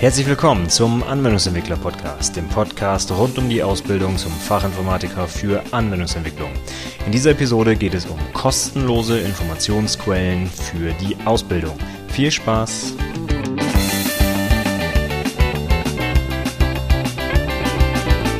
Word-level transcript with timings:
Herzlich 0.00 0.28
willkommen 0.28 0.70
zum 0.70 1.02
Anwendungsentwickler 1.02 1.76
Podcast, 1.76 2.36
dem 2.36 2.48
Podcast 2.48 3.10
rund 3.10 3.36
um 3.36 3.48
die 3.48 3.64
Ausbildung 3.64 4.16
zum 4.16 4.30
Fachinformatiker 4.30 5.26
für 5.26 5.60
Anwendungsentwicklung. 5.72 6.52
In 7.04 7.10
dieser 7.10 7.32
Episode 7.32 7.74
geht 7.74 7.94
es 7.94 8.06
um 8.06 8.16
kostenlose 8.32 9.18
Informationsquellen 9.18 10.46
für 10.46 10.92
die 10.92 11.16
Ausbildung. 11.24 11.76
Viel 12.06 12.30
Spaß! 12.30 12.94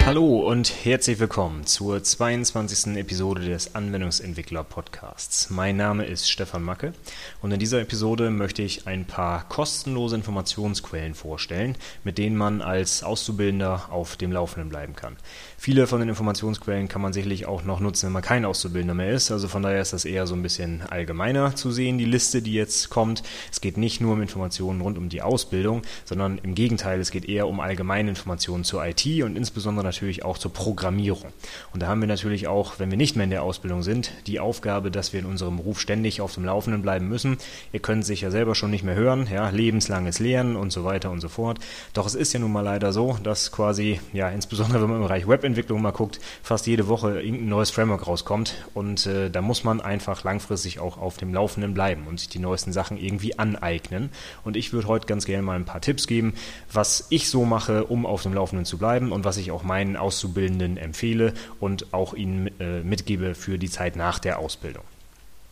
Hallo 0.07 0.48
und 0.49 0.73
herzlich 0.87 1.19
willkommen 1.19 1.67
zur 1.67 2.03
22. 2.03 2.97
Episode 2.97 3.45
des 3.45 3.75
Anwendungsentwickler 3.75 4.65
Podcasts. 4.65 5.51
Mein 5.51 5.77
Name 5.77 6.07
ist 6.07 6.31
Stefan 6.31 6.63
Macke 6.63 6.95
und 7.43 7.53
in 7.53 7.61
dieser 7.61 7.83
Episode 7.83 8.31
möchte 8.31 8.63
ich 8.63 8.87
ein 8.87 9.05
paar 9.05 9.47
kostenlose 9.51 10.17
Informationsquellen 10.17 11.13
vorstellen, 11.13 11.77
mit 12.03 12.17
denen 12.17 12.35
man 12.35 12.63
als 12.63 13.03
Auszubildender 13.03 13.89
auf 13.91 14.17
dem 14.17 14.33
Laufenden 14.33 14.71
bleiben 14.71 14.97
kann. 14.97 15.19
Viele 15.59 15.87
von 15.87 16.01
den 16.01 16.09
Informationsquellen 16.09 16.89
kann 16.89 17.03
man 17.03 17.13
sicherlich 17.13 17.45
auch 17.45 17.65
noch 17.65 17.81
nutzen, 17.81 18.07
wenn 18.07 18.15
man 18.15 18.23
kein 18.23 18.47
Auszubildender 18.47 18.95
mehr 18.95 19.11
ist. 19.11 19.31
Also 19.31 19.49
von 19.49 19.63
daher 19.63 19.83
ist 19.83 19.93
das 19.93 20.07
eher 20.07 20.27
so 20.27 20.35
ein 20.35 20.43
bisschen 20.43 20.81
allgemeiner 20.81 21.57
zu 21.57 21.73
sehen, 21.73 21.99
die 21.99 22.07
Liste, 22.07 22.41
die 22.41 22.55
jetzt 22.55 22.89
kommt. 22.89 23.23
Es 23.53 23.61
geht 23.61 23.77
nicht 23.77 24.01
nur 24.01 24.15
um 24.15 24.23
Informationen 24.23 24.81
rund 24.81 24.97
um 24.97 25.11
die 25.11 25.21
Ausbildung, 25.21 25.83
sondern 26.07 26.39
im 26.39 26.55
Gegenteil, 26.55 27.01
es 27.01 27.11
geht 27.11 27.29
eher 27.29 27.49
um 27.49 27.61
allgemeine 27.61 28.09
Informationen 28.09 28.65
zur 28.65 28.83
IT 28.87 29.05
und 29.23 29.37
insbesondere 29.37 29.85
natürlich 29.85 30.25
auch 30.25 30.38
zur 30.39 30.53
Programmierung. 30.53 31.33
Und 31.73 31.83
da 31.83 31.89
haben 31.89 32.01
wir 32.01 32.09
natürlich 32.09 32.47
auch, 32.47 32.79
wenn 32.79 32.91
wir 32.91 32.99
nicht 32.99 33.17
mehr 33.17 33.25
in 33.25 33.31
der 33.31 33.43
Ausbildung 33.43 33.83
sind, 33.83 34.13
die 34.27 34.41
Aufgabe, 34.41 34.91
dass 34.91 35.13
wir 35.13 35.21
in 35.21 35.27
unserem 35.27 35.57
Beruf 35.57 35.81
ständig 35.81 36.21
auf 36.21 36.35
dem 36.35 36.45
Laufenden 36.45 36.83
bleiben 36.83 37.09
müssen. 37.09 37.39
Ihr 37.73 37.81
könnt 37.81 38.05
sich 38.05 38.21
ja 38.21 38.31
selber 38.31 38.55
schon 38.55 38.71
nicht 38.71 38.85
mehr 38.85 38.95
hören, 38.95 39.29
ja, 39.33 39.49
lebenslanges 39.49 40.19
Lernen 40.19 40.57
und 40.57 40.73
so 40.73 40.85
weiter 40.85 41.11
und 41.11 41.21
so 41.21 41.29
fort. 41.29 41.59
Doch 41.95 42.07
es 42.07 42.15
ist 42.15 42.33
ja 42.33 42.41
nun 42.41 42.53
mal 42.53 42.61
leider 42.61 42.93
so, 42.93 43.19
dass 43.23 43.51
quasi, 43.51 44.01
ja, 44.13 44.29
insbesondere 44.29 44.83
wenn 44.83 44.91
man 44.91 44.99
im 44.99 45.05
Bereich 45.05 45.27
Web 45.27 45.39
Webentwicklung 45.39 45.81
mal 45.81 45.93
guckt, 45.93 46.21
fast 46.43 46.67
jede 46.67 46.89
Woche 46.89 47.21
irgendein 47.21 47.49
neues 47.49 47.71
Framework 47.71 48.07
rauskommt. 48.07 48.67
Und 48.75 49.07
äh, 49.07 49.31
da 49.31 49.41
muss 49.41 49.65
man 49.65 49.81
einfach 49.81 50.25
langfristig 50.25 50.81
auch 50.81 50.99
auf 50.99 51.17
dem 51.17 51.33
Laufenden 51.33 51.75
bleiben 51.75 52.07
und 52.09 52.19
sich 52.19 52.29
die 52.29 52.39
neuesten 52.39 52.73
Sachen 52.73 52.99
irgendwie 52.99 53.39
aneignen. 53.39 54.11
Und 54.45 54.57
ich 54.57 54.73
würde 54.73 54.89
heute 54.89 55.07
ganz 55.07 55.25
gerne 55.25 55.43
mal 55.43 55.57
ein 55.57 55.65
paar 55.65 55.81
Tipps 55.81 56.07
geben, 56.07 56.35
was 56.73 57.07
ich 57.11 57.29
so 57.29 57.45
mache, 57.45 57.85
um 57.85 58.05
auf 58.05 58.23
dem 58.23 58.35
Laufenden 58.35 58.65
zu 58.65 58.79
bleiben 58.79 59.13
und 59.13 59.25
was 59.25 59.37
ich 59.37 59.51
auch 59.51 59.63
meinen 59.63 59.97
Auszubildenden 59.97 60.28
empfehle 60.77 61.35
und 61.61 61.93
auch 61.93 62.15
ihnen 62.15 62.51
äh, 62.61 62.81
mitgebe 62.81 63.35
für 63.35 63.59
die 63.59 63.71
Zeit 63.71 63.97
nach 63.97 64.19
der 64.19 64.39
Ausbildung. 64.39 64.85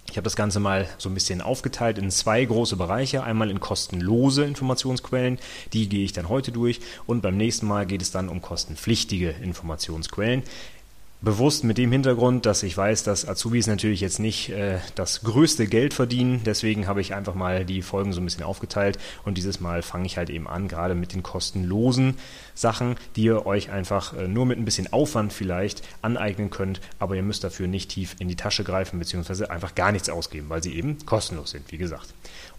Ich 0.09 0.17
habe 0.17 0.25
das 0.25 0.37
Ganze 0.37 0.61
mal 0.61 0.89
so 0.99 1.09
ein 1.09 1.15
bisschen 1.15 1.41
aufgeteilt 1.41 1.99
in 1.99 2.11
zwei 2.11 2.45
große 2.45 2.77
Bereiche. 2.77 3.25
Einmal 3.25 3.51
in 3.51 3.61
kostenlose 3.61 4.45
Informationsquellen, 4.45 5.39
die 5.73 5.89
gehe 5.89 6.05
ich 6.05 6.13
dann 6.13 6.29
heute 6.29 6.53
durch. 6.53 6.81
Und 7.07 7.23
beim 7.23 7.37
nächsten 7.37 7.67
Mal 7.67 7.87
geht 7.87 8.03
es 8.03 8.13
dann 8.13 8.29
um 8.29 8.41
kostenpflichtige 8.41 9.31
Informationsquellen. 9.31 10.43
Bewusst 11.23 11.65
mit 11.65 11.79
dem 11.79 11.91
Hintergrund, 11.93 12.45
dass 12.45 12.63
ich 12.63 12.77
weiß, 12.77 13.03
dass 13.03 13.27
Azubis 13.27 13.67
natürlich 13.67 14.03
jetzt 14.03 14.19
nicht 14.19 14.51
äh, 14.51 14.79
das 14.97 15.23
größte 15.23 15.67
Geld 15.67 15.95
verdienen. 15.95 16.43
Deswegen 16.45 16.87
habe 16.87 17.01
ich 17.01 17.15
einfach 17.15 17.35
mal 17.35 17.65
die 17.65 17.81
Folgen 17.81 18.13
so 18.13 18.21
ein 18.21 18.25
bisschen 18.27 18.45
aufgeteilt. 18.45 18.99
Und 19.25 19.39
dieses 19.39 19.59
Mal 19.59 19.81
fange 19.81 20.05
ich 20.05 20.19
halt 20.19 20.29
eben 20.29 20.47
an, 20.47 20.69
gerade 20.69 20.95
mit 20.95 21.15
den 21.15 21.23
kostenlosen 21.23 22.17
Sachen, 22.55 22.97
die 23.17 23.25
ihr 23.25 23.47
euch 23.47 23.71
einfach 23.71 24.13
äh, 24.13 24.29
nur 24.29 24.45
mit 24.45 24.59
ein 24.59 24.67
bisschen 24.67 24.93
Aufwand 24.93 25.33
vielleicht 25.33 25.83
aneignen 26.03 26.51
könnt. 26.51 26.83
Aber 26.99 27.17
ihr 27.17 27.23
müsst 27.23 27.45
dafür 27.45 27.67
nicht 27.67 27.91
tief 27.91 28.17
in 28.19 28.29
die 28.29 28.37
Tasche 28.37 28.63
greifen, 28.63 28.99
beziehungsweise 28.99 29.51
einfach 29.51 29.75
gar 29.75 29.93
nichts 29.93 30.11
ausgeben, 30.11 30.51
weil 30.51 30.63
sie 30.63 30.75
eben 30.75 30.99
kostenlos 31.07 31.51
sind, 31.51 31.73
wie 31.73 31.79
gesagt. 31.79 32.13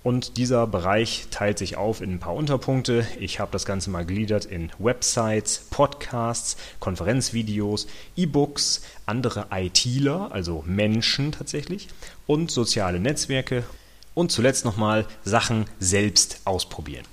Und 0.07 0.37
dieser 0.37 0.67
Bereich 0.67 1.27
teilt 1.31 1.57
sich 1.57 1.75
auf 1.75 1.99
in 1.99 2.13
ein 2.13 2.19
paar 2.19 2.33
Unterpunkte. 2.33 3.05
Ich 3.19 3.41
habe 3.41 3.51
das 3.51 3.65
Ganze 3.65 3.89
mal 3.89 4.05
gliedert 4.05 4.45
in 4.45 4.71
Websites, 4.79 5.65
Podcasts, 5.69 6.55
Konferenzvideos, 6.79 7.87
E-Books, 8.15 8.56
andere 9.05 9.47
ITler, 9.51 10.31
also 10.31 10.63
Menschen 10.65 11.31
tatsächlich, 11.31 11.87
und 12.25 12.51
soziale 12.51 12.99
Netzwerke. 12.99 13.63
Und 14.13 14.31
zuletzt 14.31 14.65
nochmal 14.65 15.05
Sachen 15.23 15.65
selbst 15.79 16.41
ausprobieren. 16.45 17.05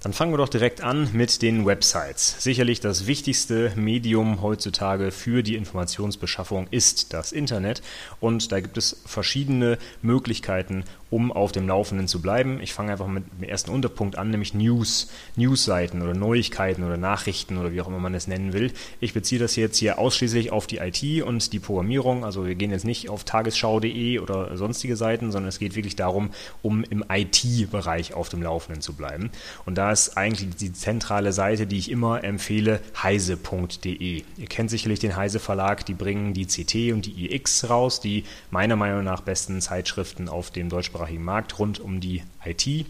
Dann 0.00 0.12
fangen 0.12 0.32
wir 0.32 0.38
doch 0.38 0.48
direkt 0.48 0.80
an 0.80 1.10
mit 1.12 1.42
den 1.42 1.66
Websites. 1.66 2.36
Sicherlich 2.38 2.78
das 2.78 3.08
wichtigste 3.08 3.72
Medium 3.74 4.42
heutzutage 4.42 5.10
für 5.10 5.42
die 5.42 5.56
Informationsbeschaffung 5.56 6.68
ist 6.70 7.12
das 7.12 7.32
Internet 7.32 7.82
und 8.20 8.52
da 8.52 8.60
gibt 8.60 8.78
es 8.78 9.02
verschiedene 9.06 9.76
Möglichkeiten, 10.00 10.84
um 11.10 11.32
auf 11.32 11.52
dem 11.52 11.66
Laufenden 11.66 12.08
zu 12.08 12.20
bleiben. 12.20 12.60
Ich 12.60 12.74
fange 12.74 12.92
einfach 12.92 13.06
mit 13.06 13.24
dem 13.40 13.48
ersten 13.48 13.70
Unterpunkt 13.70 14.18
an, 14.18 14.30
nämlich 14.30 14.54
News, 14.54 15.08
Newsseiten 15.36 16.02
oder 16.02 16.14
Neuigkeiten 16.14 16.84
oder 16.84 16.96
Nachrichten 16.96 17.56
oder 17.56 17.72
wie 17.72 17.80
auch 17.80 17.88
immer 17.88 17.98
man 17.98 18.14
es 18.14 18.26
nennen 18.26 18.52
will. 18.52 18.72
Ich 19.00 19.14
beziehe 19.14 19.40
das 19.40 19.56
jetzt 19.56 19.78
hier 19.78 19.98
ausschließlich 19.98 20.52
auf 20.52 20.66
die 20.66 20.78
IT 20.78 21.22
und 21.22 21.52
die 21.52 21.58
Programmierung. 21.58 22.24
Also 22.24 22.46
wir 22.46 22.54
gehen 22.54 22.70
jetzt 22.70 22.84
nicht 22.84 23.08
auf 23.08 23.24
tagesschau.de 23.24 24.18
oder 24.18 24.56
sonstige 24.56 24.96
Seiten, 24.96 25.32
sondern 25.32 25.48
es 25.48 25.58
geht 25.58 25.76
wirklich 25.76 25.96
darum, 25.96 26.30
um 26.62 26.84
im 26.84 27.04
IT-Bereich 27.08 28.14
auf 28.14 28.28
dem 28.28 28.42
Laufenden 28.42 28.82
zu 28.82 28.92
bleiben. 28.92 29.30
Und 29.64 29.76
da 29.76 29.92
ist 29.92 30.16
eigentlich 30.16 30.56
die 30.56 30.72
zentrale 30.72 31.32
Seite, 31.32 31.66
die 31.66 31.78
ich 31.78 31.90
immer 31.90 32.22
empfehle, 32.22 32.80
heise.de. 33.02 34.22
Ihr 34.36 34.46
kennt 34.46 34.70
sicherlich 34.70 34.98
den 34.98 35.16
Heise 35.16 35.40
Verlag, 35.40 35.86
die 35.86 35.94
bringen 35.94 36.34
die 36.34 36.46
CT 36.46 36.92
und 36.92 37.06
die 37.06 37.32
IX 37.32 37.70
raus, 37.70 38.00
die 38.00 38.24
meiner 38.50 38.76
Meinung 38.76 39.04
nach 39.04 39.22
besten 39.22 39.60
Zeitschriften 39.60 40.28
auf 40.28 40.50
dem 40.50 40.68
deutschsprachigen 40.68 40.97
deutschsprachigen 40.98 41.24
Markt 41.24 41.58
rund 41.58 41.78
um 41.80 42.00
die 42.00 42.22
IT. 42.44 42.86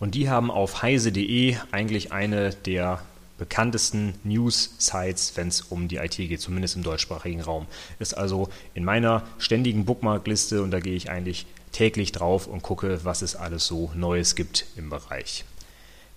Und 0.00 0.14
die 0.14 0.28
haben 0.28 0.50
auf 0.50 0.82
heise.de 0.82 1.56
eigentlich 1.70 2.10
eine 2.12 2.50
der 2.50 3.02
bekanntesten 3.38 4.14
News-Sites, 4.24 5.36
wenn 5.36 5.48
es 5.48 5.62
um 5.62 5.88
die 5.88 5.96
IT 5.96 6.16
geht, 6.16 6.40
zumindest 6.40 6.76
im 6.76 6.82
deutschsprachigen 6.82 7.40
Raum. 7.40 7.66
Ist 7.98 8.14
also 8.14 8.48
in 8.74 8.84
meiner 8.84 9.22
ständigen 9.38 9.84
Bookmarkliste 9.84 10.62
und 10.62 10.72
da 10.72 10.80
gehe 10.80 10.94
ich 10.94 11.10
eigentlich 11.10 11.46
täglich 11.72 12.12
drauf 12.12 12.48
und 12.48 12.62
gucke, 12.62 13.04
was 13.04 13.22
es 13.22 13.36
alles 13.36 13.66
so 13.66 13.92
Neues 13.94 14.34
gibt 14.34 14.66
im 14.76 14.90
Bereich. 14.90 15.44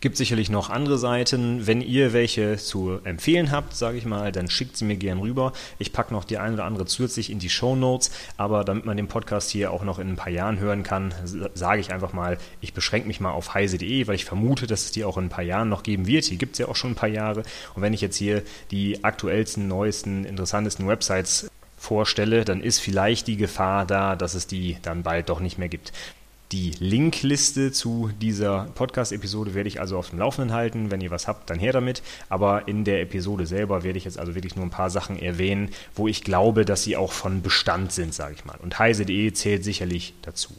Gibt 0.03 0.17
sicherlich 0.17 0.49
noch 0.49 0.69
andere 0.69 0.97
Seiten. 0.97 1.65
Wenn 1.65 1.79
ihr 1.79 2.11
welche 2.11 2.57
zu 2.57 2.99
empfehlen 3.05 3.51
habt, 3.51 3.73
sage 3.73 3.97
ich 3.97 4.03
mal, 4.03 4.33
dann 4.33 4.49
schickt 4.49 4.75
sie 4.75 4.83
mir 4.83 4.97
gern 4.97 5.17
rüber. 5.17 5.53
Ich 5.79 5.93
packe 5.93 6.13
noch 6.13 6.25
die 6.25 6.37
eine 6.37 6.55
oder 6.55 6.65
andere 6.65 6.85
zusätzlich 6.85 7.29
in 7.29 7.39
die 7.39 7.49
Show 7.49 7.77
Notes. 7.77 8.11
Aber 8.35 8.65
damit 8.65 8.83
man 8.83 8.97
den 8.97 9.07
Podcast 9.07 9.49
hier 9.49 9.71
auch 9.71 9.85
noch 9.85 9.99
in 9.99 10.09
ein 10.09 10.15
paar 10.17 10.33
Jahren 10.33 10.59
hören 10.59 10.83
kann, 10.83 11.13
sage 11.53 11.79
ich 11.79 11.93
einfach 11.93 12.11
mal, 12.11 12.37
ich 12.59 12.73
beschränke 12.73 13.07
mich 13.07 13.21
mal 13.21 13.31
auf 13.31 13.53
heise.de, 13.53 14.05
weil 14.05 14.15
ich 14.15 14.25
vermute, 14.25 14.67
dass 14.67 14.83
es 14.83 14.91
die 14.91 15.05
auch 15.05 15.17
in 15.17 15.27
ein 15.27 15.29
paar 15.29 15.45
Jahren 15.45 15.69
noch 15.69 15.83
geben 15.83 16.05
wird. 16.05 16.29
Die 16.29 16.37
gibt 16.37 16.55
es 16.55 16.59
ja 16.59 16.67
auch 16.67 16.75
schon 16.75 16.91
ein 16.91 16.95
paar 16.95 17.07
Jahre. 17.07 17.43
Und 17.73 17.81
wenn 17.81 17.93
ich 17.93 18.01
jetzt 18.01 18.17
hier 18.17 18.43
die 18.71 19.05
aktuellsten, 19.05 19.69
neuesten, 19.69 20.25
interessantesten 20.25 20.85
Websites 20.85 21.49
vorstelle, 21.77 22.43
dann 22.43 22.59
ist 22.59 22.79
vielleicht 22.79 23.27
die 23.27 23.37
Gefahr 23.37 23.85
da, 23.85 24.17
dass 24.17 24.33
es 24.33 24.47
die 24.47 24.75
dann 24.81 25.03
bald 25.03 25.29
doch 25.29 25.39
nicht 25.39 25.57
mehr 25.57 25.69
gibt. 25.69 25.93
Die 26.53 26.71
Linkliste 26.77 27.71
zu 27.71 28.11
dieser 28.21 28.67
Podcast-Episode 28.75 29.55
werde 29.55 29.67
ich 29.67 29.79
also 29.79 29.97
auf 29.97 30.11
dem 30.11 30.19
Laufenden 30.19 30.53
halten. 30.53 30.91
Wenn 30.91 31.01
ihr 31.01 31.09
was 31.09 31.27
habt, 31.27 31.49
dann 31.49 31.57
her 31.57 31.73
damit. 31.73 32.03
Aber 32.29 32.67
in 32.67 32.83
der 32.83 33.01
Episode 33.01 33.47
selber 33.47 33.83
werde 33.83 33.97
ich 33.97 34.05
jetzt 34.05 34.19
also 34.19 34.35
wirklich 34.35 34.55
nur 34.55 34.63
ein 34.63 34.69
paar 34.69 34.91
Sachen 34.91 35.17
erwähnen, 35.17 35.71
wo 35.95 36.07
ich 36.07 36.23
glaube, 36.23 36.63
dass 36.63 36.83
sie 36.83 36.95
auch 36.95 37.11
von 37.11 37.41
Bestand 37.41 37.91
sind, 37.91 38.13
sage 38.13 38.35
ich 38.35 38.45
mal. 38.45 38.59
Und 38.61 38.77
heise.de 38.77 39.33
zählt 39.33 39.63
sicherlich 39.63 40.13
dazu. 40.21 40.53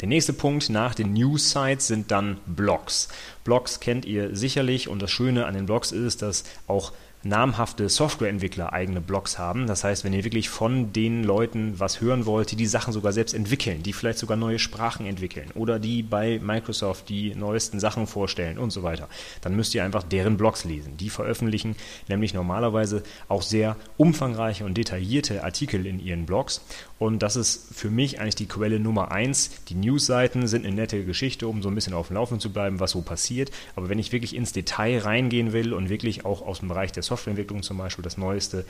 Der 0.00 0.08
nächste 0.08 0.32
Punkt 0.32 0.70
nach 0.70 0.96
den 0.96 1.12
News-Sites 1.12 1.86
sind 1.86 2.10
dann 2.10 2.38
Blogs. 2.46 3.10
Blogs 3.44 3.78
kennt 3.78 4.06
ihr 4.06 4.34
sicherlich 4.34 4.88
und 4.88 5.00
das 5.00 5.12
Schöne 5.12 5.46
an 5.46 5.54
den 5.54 5.66
Blogs 5.66 5.92
ist, 5.92 6.22
dass 6.22 6.42
auch 6.66 6.92
namhafte 7.22 7.88
Softwareentwickler 7.88 8.72
eigene 8.72 9.00
Blogs 9.00 9.38
haben. 9.38 9.66
Das 9.66 9.84
heißt, 9.84 10.04
wenn 10.04 10.12
ihr 10.12 10.24
wirklich 10.24 10.48
von 10.48 10.92
den 10.92 11.24
Leuten 11.24 11.78
was 11.78 12.00
hören 12.00 12.26
wollt, 12.26 12.50
die 12.52 12.56
die 12.56 12.66
Sachen 12.66 12.92
sogar 12.92 13.12
selbst 13.12 13.34
entwickeln, 13.34 13.82
die 13.82 13.92
vielleicht 13.92 14.18
sogar 14.18 14.36
neue 14.36 14.58
Sprachen 14.58 15.06
entwickeln 15.06 15.50
oder 15.54 15.78
die 15.78 16.02
bei 16.02 16.38
Microsoft 16.42 17.08
die 17.08 17.34
neuesten 17.34 17.80
Sachen 17.80 18.06
vorstellen 18.06 18.58
und 18.58 18.70
so 18.70 18.82
weiter, 18.82 19.08
dann 19.40 19.56
müsst 19.56 19.74
ihr 19.74 19.84
einfach 19.84 20.02
deren 20.02 20.36
Blogs 20.36 20.64
lesen. 20.64 20.96
Die 20.96 21.10
veröffentlichen 21.10 21.76
nämlich 22.08 22.34
normalerweise 22.34 23.02
auch 23.28 23.42
sehr 23.42 23.76
umfangreiche 23.96 24.64
und 24.64 24.76
detaillierte 24.76 25.44
Artikel 25.44 25.86
in 25.86 25.98
ihren 25.98 26.26
Blogs 26.26 26.62
und 26.98 27.20
das 27.22 27.36
ist 27.36 27.74
für 27.74 27.90
mich 27.90 28.20
eigentlich 28.20 28.34
die 28.34 28.48
Quelle 28.48 28.80
Nummer 28.80 29.12
eins. 29.12 29.50
Die 29.68 29.74
Newsseiten 29.74 30.48
sind 30.48 30.66
eine 30.66 30.74
nette 30.74 31.04
Geschichte, 31.04 31.46
um 31.46 31.62
so 31.62 31.68
ein 31.68 31.74
bisschen 31.74 31.94
auf 31.94 32.08
dem 32.08 32.14
Laufenden 32.14 32.40
zu 32.40 32.52
bleiben, 32.52 32.80
was 32.80 32.90
so 32.90 33.02
passiert. 33.02 33.50
Aber 33.76 33.88
wenn 33.88 33.98
ich 33.98 34.12
wirklich 34.12 34.34
ins 34.34 34.52
Detail 34.52 34.98
reingehen 34.98 35.52
will 35.52 35.72
und 35.72 35.88
wirklich 35.88 36.24
auch 36.24 36.42
aus 36.42 36.58
dem 36.58 36.68
Bereich 36.68 36.90
der 36.90 37.04
Softwareentwicklung 37.04 37.62
zum 37.62 37.78
Beispiel 37.78 38.02
das 38.02 38.18
Neueste 38.18 38.64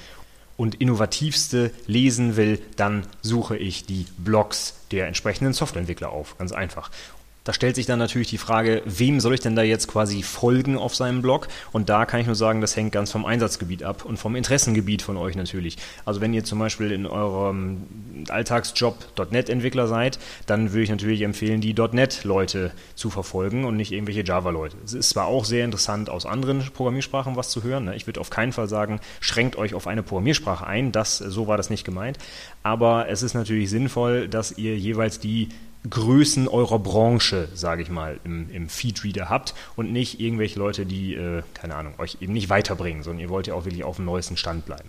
und 0.58 0.75
innovativste 0.75 1.70
lesen 1.86 2.36
will, 2.36 2.60
dann 2.76 3.06
suche 3.22 3.56
ich 3.56 3.86
die 3.86 4.06
Blogs 4.19 4.75
der 4.90 5.06
entsprechenden 5.06 5.54
Softwareentwickler 5.54 6.10
auf. 6.10 6.36
Ganz 6.36 6.52
einfach. 6.52 6.90
Da 7.49 7.55
stellt 7.55 7.77
sich 7.77 7.87
dann 7.87 7.99
natürlich 7.99 8.29
die 8.29 8.37
Frage, 8.37 8.83
wem 8.85 9.21
soll 9.21 9.33
ich 9.33 9.41
denn 9.41 9.56
da 9.56 9.62
jetzt 9.62 9.89
quasi 9.89 10.23
folgen 10.23 10.77
auf 10.77 10.95
seinem 10.95 11.23
Blog? 11.23 11.49
Und 11.73 11.89
da 11.89 12.05
kann 12.05 12.21
ich 12.21 12.27
nur 12.27 12.35
sagen, 12.35 12.61
das 12.61 12.77
hängt 12.77 12.93
ganz 12.93 13.11
vom 13.11 13.25
Einsatzgebiet 13.25 13.85
ab 13.85 14.05
und 14.05 14.19
vom 14.19 14.37
Interessengebiet 14.37 15.00
von 15.00 15.17
euch 15.17 15.35
natürlich. 15.35 15.79
Also 16.05 16.21
wenn 16.21 16.35
ihr 16.35 16.45
zum 16.45 16.59
Beispiel 16.59 16.93
in 16.93 17.06
eurem 17.06 17.87
Alltagsjob 18.29 18.99
.NET-Entwickler 19.31 19.87
seid, 19.87 20.19
dann 20.45 20.73
würde 20.73 20.83
ich 20.83 20.91
natürlich 20.91 21.23
empfehlen, 21.23 21.62
die 21.62 21.73
.NET-Leute 21.73 22.73
zu 22.95 23.09
verfolgen 23.09 23.65
und 23.65 23.79
nicht 23.79 23.93
irgendwelche 23.93 24.25
Java-Leute. 24.25 24.77
Es 24.85 24.93
ist 24.93 25.09
zwar 25.09 25.25
auch 25.25 25.47
sehr 25.47 25.65
interessant, 25.65 26.11
aus 26.11 26.27
anderen 26.27 26.62
Programmiersprachen 26.75 27.35
was 27.35 27.49
zu 27.49 27.62
hören. 27.62 27.87
Ne? 27.87 27.97
Ich 27.97 28.06
würde 28.06 28.21
auf 28.21 28.29
keinen 28.29 28.53
Fall 28.53 28.69
sagen, 28.69 29.00
schränkt 29.21 29.56
euch 29.56 29.73
auf 29.73 29.87
eine 29.87 30.03
Programmiersprache 30.03 30.67
ein. 30.67 30.93
Das, 30.93 31.17
so 31.17 31.47
war 31.47 31.56
das 31.56 31.71
nicht 31.71 31.85
gemeint. 31.85 32.19
Aber 32.62 33.09
es 33.09 33.23
ist 33.23 33.33
natürlich 33.33 33.71
sinnvoll, 33.71 34.29
dass 34.29 34.59
ihr 34.59 34.77
jeweils 34.77 35.19
die 35.19 35.49
Größen 35.88 36.48
eurer 36.48 36.78
Branche, 36.78 37.48
sage 37.54 37.82
ich 37.82 37.90
mal, 37.90 38.19
im, 38.25 38.50
im 38.50 38.69
Feedreader 38.69 39.28
habt 39.28 39.54
und 39.76 39.92
nicht 39.92 40.20
irgendwelche 40.20 40.58
Leute, 40.58 40.86
die, 40.86 41.14
äh, 41.14 41.42
keine 41.54 41.76
Ahnung, 41.76 41.94
euch 41.98 42.19
eben 42.20 42.32
nicht 42.32 42.50
weiterbringen, 42.50 43.02
sondern 43.02 43.20
ihr 43.20 43.28
wollt 43.28 43.46
ja 43.46 43.54
auch 43.54 43.64
wirklich 43.64 43.84
auf 43.84 43.96
dem 43.96 44.04
neuesten 44.04 44.36
Stand 44.36 44.66
bleiben. 44.66 44.88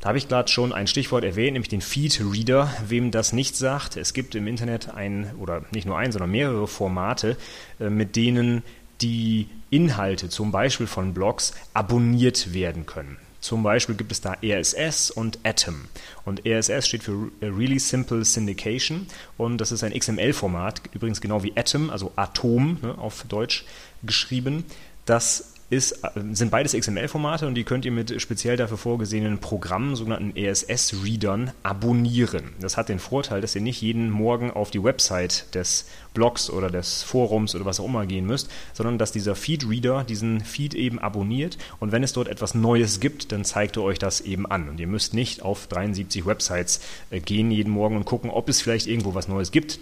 Da 0.00 0.08
habe 0.08 0.18
ich 0.18 0.28
gerade 0.28 0.48
schon 0.48 0.72
ein 0.72 0.86
Stichwort 0.86 1.24
erwähnt, 1.24 1.54
nämlich 1.54 1.68
den 1.68 1.80
Feedreader. 1.80 2.72
Wem 2.86 3.10
das 3.10 3.32
nicht 3.32 3.56
sagt, 3.56 3.96
es 3.96 4.12
gibt 4.12 4.34
im 4.34 4.46
Internet 4.46 4.90
ein, 4.90 5.32
oder 5.38 5.64
nicht 5.72 5.86
nur 5.86 5.98
ein, 5.98 6.12
sondern 6.12 6.30
mehrere 6.30 6.68
Formate, 6.68 7.36
äh, 7.80 7.90
mit 7.90 8.14
denen 8.14 8.62
die 9.00 9.48
Inhalte 9.70 10.28
zum 10.28 10.52
Beispiel 10.52 10.86
von 10.86 11.14
Blogs 11.14 11.52
abonniert 11.74 12.52
werden 12.52 12.86
können. 12.86 13.16
Zum 13.40 13.62
Beispiel 13.62 13.94
gibt 13.94 14.10
es 14.10 14.20
da 14.20 14.36
RSS 14.42 15.10
und 15.10 15.38
Atom. 15.44 15.86
Und 16.24 16.46
RSS 16.46 16.88
steht 16.88 17.04
für 17.04 17.30
Really 17.40 17.78
Simple 17.78 18.24
Syndication 18.24 19.06
und 19.36 19.58
das 19.58 19.70
ist 19.70 19.84
ein 19.84 19.92
XML-Format, 19.92 20.82
übrigens 20.92 21.20
genau 21.20 21.42
wie 21.42 21.56
Atom, 21.56 21.90
also 21.90 22.12
Atom 22.16 22.78
ne, 22.82 22.98
auf 22.98 23.24
Deutsch 23.28 23.64
geschrieben. 24.02 24.64
Das 25.06 25.54
ist, 25.70 25.92
äh, 26.04 26.10
sind 26.32 26.50
beides 26.50 26.72
XML-Formate 26.72 27.46
und 27.46 27.54
die 27.54 27.64
könnt 27.64 27.84
ihr 27.84 27.92
mit 27.92 28.20
speziell 28.20 28.56
dafür 28.56 28.78
vorgesehenen 28.78 29.38
Programmen, 29.38 29.96
sogenannten 29.96 30.34
ESS-Readern, 30.34 31.52
abonnieren. 31.62 32.54
Das 32.60 32.76
hat 32.76 32.88
den 32.88 32.98
Vorteil, 32.98 33.40
dass 33.40 33.54
ihr 33.54 33.60
nicht 33.60 33.82
jeden 33.82 34.10
Morgen 34.10 34.50
auf 34.50 34.70
die 34.70 34.82
Website 34.82 35.54
des 35.54 35.86
Blogs 36.14 36.50
oder 36.50 36.70
des 36.70 37.02
Forums 37.02 37.54
oder 37.54 37.64
was 37.64 37.80
auch 37.80 37.84
immer 37.84 38.06
gehen 38.06 38.26
müsst, 38.26 38.50
sondern 38.72 38.98
dass 38.98 39.12
dieser 39.12 39.34
Feed-Reader 39.34 40.04
diesen 40.04 40.40
Feed 40.40 40.74
eben 40.74 40.98
abonniert 40.98 41.58
und 41.80 41.92
wenn 41.92 42.02
es 42.02 42.12
dort 42.12 42.28
etwas 42.28 42.54
Neues 42.54 43.00
gibt, 43.00 43.30
dann 43.32 43.44
zeigt 43.44 43.76
er 43.76 43.82
euch 43.82 43.98
das 43.98 44.20
eben 44.22 44.46
an. 44.46 44.68
Und 44.68 44.80
ihr 44.80 44.86
müsst 44.86 45.14
nicht 45.14 45.42
auf 45.42 45.66
73 45.66 46.24
Websites 46.26 46.80
äh, 47.10 47.20
gehen 47.20 47.50
jeden 47.50 47.72
Morgen 47.72 47.96
und 47.96 48.04
gucken, 48.04 48.30
ob 48.30 48.48
es 48.48 48.62
vielleicht 48.62 48.86
irgendwo 48.86 49.14
was 49.14 49.28
Neues 49.28 49.52
gibt. 49.52 49.78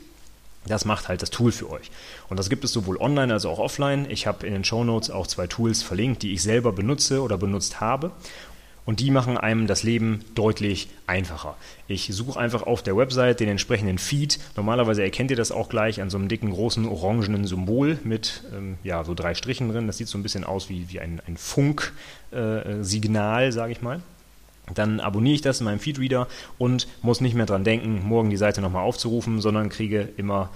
Das 0.68 0.84
macht 0.84 1.08
halt 1.08 1.22
das 1.22 1.30
Tool 1.30 1.52
für 1.52 1.70
euch. 1.70 1.90
Und 2.28 2.38
das 2.38 2.50
gibt 2.50 2.64
es 2.64 2.72
sowohl 2.72 2.98
online 2.98 3.32
als 3.32 3.46
auch 3.46 3.58
offline. 3.58 4.06
Ich 4.10 4.26
habe 4.26 4.46
in 4.46 4.52
den 4.52 4.64
Show 4.64 4.84
Notes 4.84 5.10
auch 5.10 5.26
zwei 5.26 5.46
Tools 5.46 5.82
verlinkt, 5.82 6.22
die 6.22 6.32
ich 6.32 6.42
selber 6.42 6.72
benutze 6.72 7.22
oder 7.22 7.38
benutzt 7.38 7.80
habe. 7.80 8.10
Und 8.84 9.00
die 9.00 9.10
machen 9.10 9.36
einem 9.36 9.66
das 9.66 9.82
Leben 9.82 10.24
deutlich 10.36 10.88
einfacher. 11.08 11.56
Ich 11.88 12.08
suche 12.12 12.38
einfach 12.38 12.62
auf 12.62 12.84
der 12.84 12.96
Website 12.96 13.40
den 13.40 13.48
entsprechenden 13.48 13.98
Feed. 13.98 14.38
Normalerweise 14.56 15.02
erkennt 15.02 15.32
ihr 15.32 15.36
das 15.36 15.50
auch 15.50 15.68
gleich 15.68 16.00
an 16.00 16.08
so 16.08 16.18
einem 16.18 16.28
dicken, 16.28 16.52
großen, 16.52 16.86
orangenen 16.86 17.46
Symbol 17.46 17.98
mit 18.04 18.44
ähm, 18.56 18.78
ja, 18.84 19.02
so 19.02 19.14
drei 19.14 19.34
Strichen 19.34 19.70
drin. 19.70 19.88
Das 19.88 19.98
sieht 19.98 20.06
so 20.06 20.16
ein 20.16 20.22
bisschen 20.22 20.44
aus 20.44 20.68
wie, 20.68 20.88
wie 20.88 21.00
ein, 21.00 21.20
ein 21.26 21.36
Funksignal, 21.36 23.44
äh, 23.44 23.52
sage 23.52 23.72
ich 23.72 23.82
mal 23.82 24.02
dann 24.74 25.00
abonniere 25.00 25.34
ich 25.34 25.42
das 25.42 25.60
in 25.60 25.64
meinem 25.64 25.78
Feedreader 25.78 26.28
und 26.58 26.88
muss 27.02 27.20
nicht 27.20 27.34
mehr 27.34 27.46
dran 27.46 27.64
denken, 27.64 28.02
morgen 28.06 28.30
die 28.30 28.36
Seite 28.36 28.60
nochmal 28.60 28.84
aufzurufen, 28.84 29.40
sondern 29.40 29.68
kriege 29.68 30.08
immer 30.16 30.50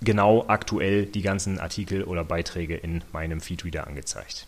genau 0.00 0.44
aktuell 0.48 1.06
die 1.06 1.22
ganzen 1.22 1.58
Artikel 1.58 2.04
oder 2.04 2.24
Beiträge 2.24 2.76
in 2.76 3.02
meinem 3.12 3.40
Feedreader 3.40 3.86
angezeigt. 3.86 4.46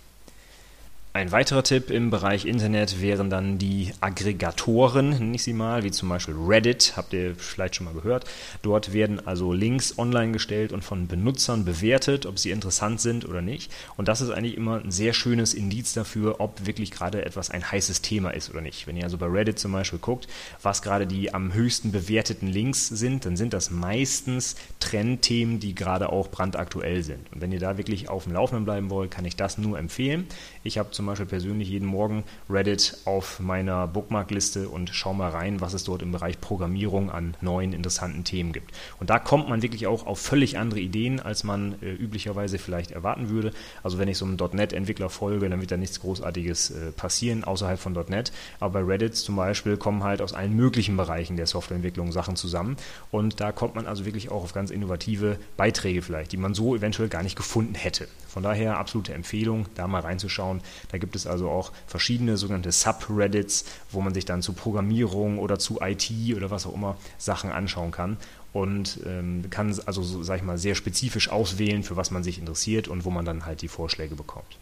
Ein 1.14 1.30
weiterer 1.30 1.62
Tipp 1.62 1.90
im 1.90 2.08
Bereich 2.08 2.46
Internet 2.46 3.02
wären 3.02 3.28
dann 3.28 3.58
die 3.58 3.92
Aggregatoren, 4.00 5.10
nenne 5.10 5.34
ich 5.34 5.42
sie 5.42 5.52
mal, 5.52 5.84
wie 5.84 5.90
zum 5.90 6.08
Beispiel 6.08 6.34
Reddit, 6.34 6.94
habt 6.96 7.12
ihr 7.12 7.34
vielleicht 7.34 7.76
schon 7.76 7.84
mal 7.84 7.92
gehört. 7.92 8.24
Dort 8.62 8.94
werden 8.94 9.20
also 9.26 9.52
Links 9.52 9.98
online 9.98 10.32
gestellt 10.32 10.72
und 10.72 10.82
von 10.82 11.08
Benutzern 11.08 11.66
bewertet, 11.66 12.24
ob 12.24 12.38
sie 12.38 12.50
interessant 12.50 13.02
sind 13.02 13.28
oder 13.28 13.42
nicht. 13.42 13.70
Und 13.98 14.08
das 14.08 14.22
ist 14.22 14.30
eigentlich 14.30 14.56
immer 14.56 14.80
ein 14.82 14.90
sehr 14.90 15.12
schönes 15.12 15.52
Indiz 15.52 15.92
dafür, 15.92 16.40
ob 16.40 16.64
wirklich 16.64 16.90
gerade 16.90 17.26
etwas 17.26 17.50
ein 17.50 17.70
heißes 17.70 18.00
Thema 18.00 18.30
ist 18.30 18.48
oder 18.48 18.62
nicht. 18.62 18.86
Wenn 18.86 18.96
ihr 18.96 19.04
also 19.04 19.18
bei 19.18 19.26
Reddit 19.26 19.58
zum 19.58 19.72
Beispiel 19.72 19.98
guckt, 19.98 20.28
was 20.62 20.80
gerade 20.80 21.06
die 21.06 21.34
am 21.34 21.52
höchsten 21.52 21.92
bewerteten 21.92 22.48
Links 22.48 22.88
sind, 22.88 23.26
dann 23.26 23.36
sind 23.36 23.52
das 23.52 23.70
meistens 23.70 24.56
Trendthemen, 24.80 25.60
die 25.60 25.74
gerade 25.74 26.08
auch 26.08 26.28
brandaktuell 26.28 27.02
sind. 27.02 27.30
Und 27.34 27.42
wenn 27.42 27.52
ihr 27.52 27.60
da 27.60 27.76
wirklich 27.76 28.08
auf 28.08 28.24
dem 28.24 28.32
Laufenden 28.32 28.64
bleiben 28.64 28.88
wollt, 28.88 29.10
kann 29.10 29.26
ich 29.26 29.36
das 29.36 29.58
nur 29.58 29.78
empfehlen. 29.78 30.26
Ich 30.64 30.78
habe 30.78 30.92
zum 30.92 31.06
Beispiel 31.06 31.26
persönlich 31.26 31.68
jeden 31.68 31.86
Morgen 31.86 32.22
Reddit 32.48 32.98
auf 33.04 33.40
meiner 33.40 33.88
Bookmarkliste 33.88 34.68
und 34.68 34.90
schaue 34.90 35.14
mal 35.14 35.30
rein, 35.30 35.60
was 35.60 35.74
es 35.74 35.82
dort 35.82 36.02
im 36.02 36.12
Bereich 36.12 36.40
Programmierung 36.40 37.10
an 37.10 37.34
neuen 37.40 37.72
interessanten 37.72 38.22
Themen 38.22 38.52
gibt. 38.52 38.70
Und 39.00 39.10
da 39.10 39.18
kommt 39.18 39.48
man 39.48 39.62
wirklich 39.62 39.88
auch 39.88 40.06
auf 40.06 40.20
völlig 40.20 40.58
andere 40.58 40.78
Ideen, 40.78 41.18
als 41.18 41.42
man 41.42 41.74
äh, 41.82 41.92
üblicherweise 41.92 42.58
vielleicht 42.58 42.92
erwarten 42.92 43.28
würde. 43.28 43.52
Also 43.82 43.98
wenn 43.98 44.06
ich 44.06 44.18
so 44.18 44.24
einem 44.24 44.36
.NET-Entwickler 44.36 45.10
folge, 45.10 45.48
dann 45.48 45.60
wird 45.60 45.72
da 45.72 45.76
nichts 45.76 46.00
Großartiges 46.00 46.70
äh, 46.70 46.92
passieren 46.92 47.42
außerhalb 47.42 47.80
von 47.80 47.94
.NET. 48.08 48.30
Aber 48.60 48.80
bei 48.80 48.86
Reddit 48.86 49.16
zum 49.16 49.34
Beispiel 49.34 49.76
kommen 49.76 50.04
halt 50.04 50.22
aus 50.22 50.32
allen 50.32 50.54
möglichen 50.54 50.96
Bereichen 50.96 51.36
der 51.36 51.46
Softwareentwicklung 51.46 52.12
Sachen 52.12 52.36
zusammen. 52.36 52.76
Und 53.10 53.40
da 53.40 53.50
kommt 53.50 53.74
man 53.74 53.86
also 53.86 54.04
wirklich 54.04 54.30
auch 54.30 54.44
auf 54.44 54.52
ganz 54.52 54.70
innovative 54.70 55.38
Beiträge 55.56 56.02
vielleicht, 56.02 56.30
die 56.30 56.36
man 56.36 56.54
so 56.54 56.76
eventuell 56.76 57.08
gar 57.08 57.24
nicht 57.24 57.34
gefunden 57.34 57.74
hätte. 57.74 58.06
Von 58.28 58.42
daher 58.42 58.78
absolute 58.78 59.12
Empfehlung, 59.12 59.66
da 59.74 59.86
mal 59.86 60.00
reinzuschauen. 60.00 60.51
Da 60.90 60.98
gibt 60.98 61.16
es 61.16 61.26
also 61.26 61.48
auch 61.48 61.72
verschiedene 61.86 62.36
sogenannte 62.36 62.72
Subreddits, 62.72 63.64
wo 63.90 64.00
man 64.00 64.12
sich 64.12 64.24
dann 64.24 64.42
zu 64.42 64.52
Programmierung 64.52 65.38
oder 65.38 65.58
zu 65.58 65.80
IT 65.80 66.10
oder 66.36 66.50
was 66.50 66.66
auch 66.66 66.74
immer 66.74 66.96
Sachen 67.18 67.50
anschauen 67.50 67.90
kann 67.90 68.16
und 68.52 69.00
ähm, 69.06 69.44
kann 69.50 69.74
also, 69.86 70.02
so, 70.02 70.22
sag 70.22 70.36
ich 70.36 70.42
mal, 70.42 70.58
sehr 70.58 70.74
spezifisch 70.74 71.30
auswählen, 71.30 71.82
für 71.82 71.96
was 71.96 72.10
man 72.10 72.22
sich 72.22 72.38
interessiert 72.38 72.88
und 72.88 73.04
wo 73.04 73.10
man 73.10 73.24
dann 73.24 73.46
halt 73.46 73.62
die 73.62 73.68
Vorschläge 73.68 74.14
bekommt. 74.14 74.58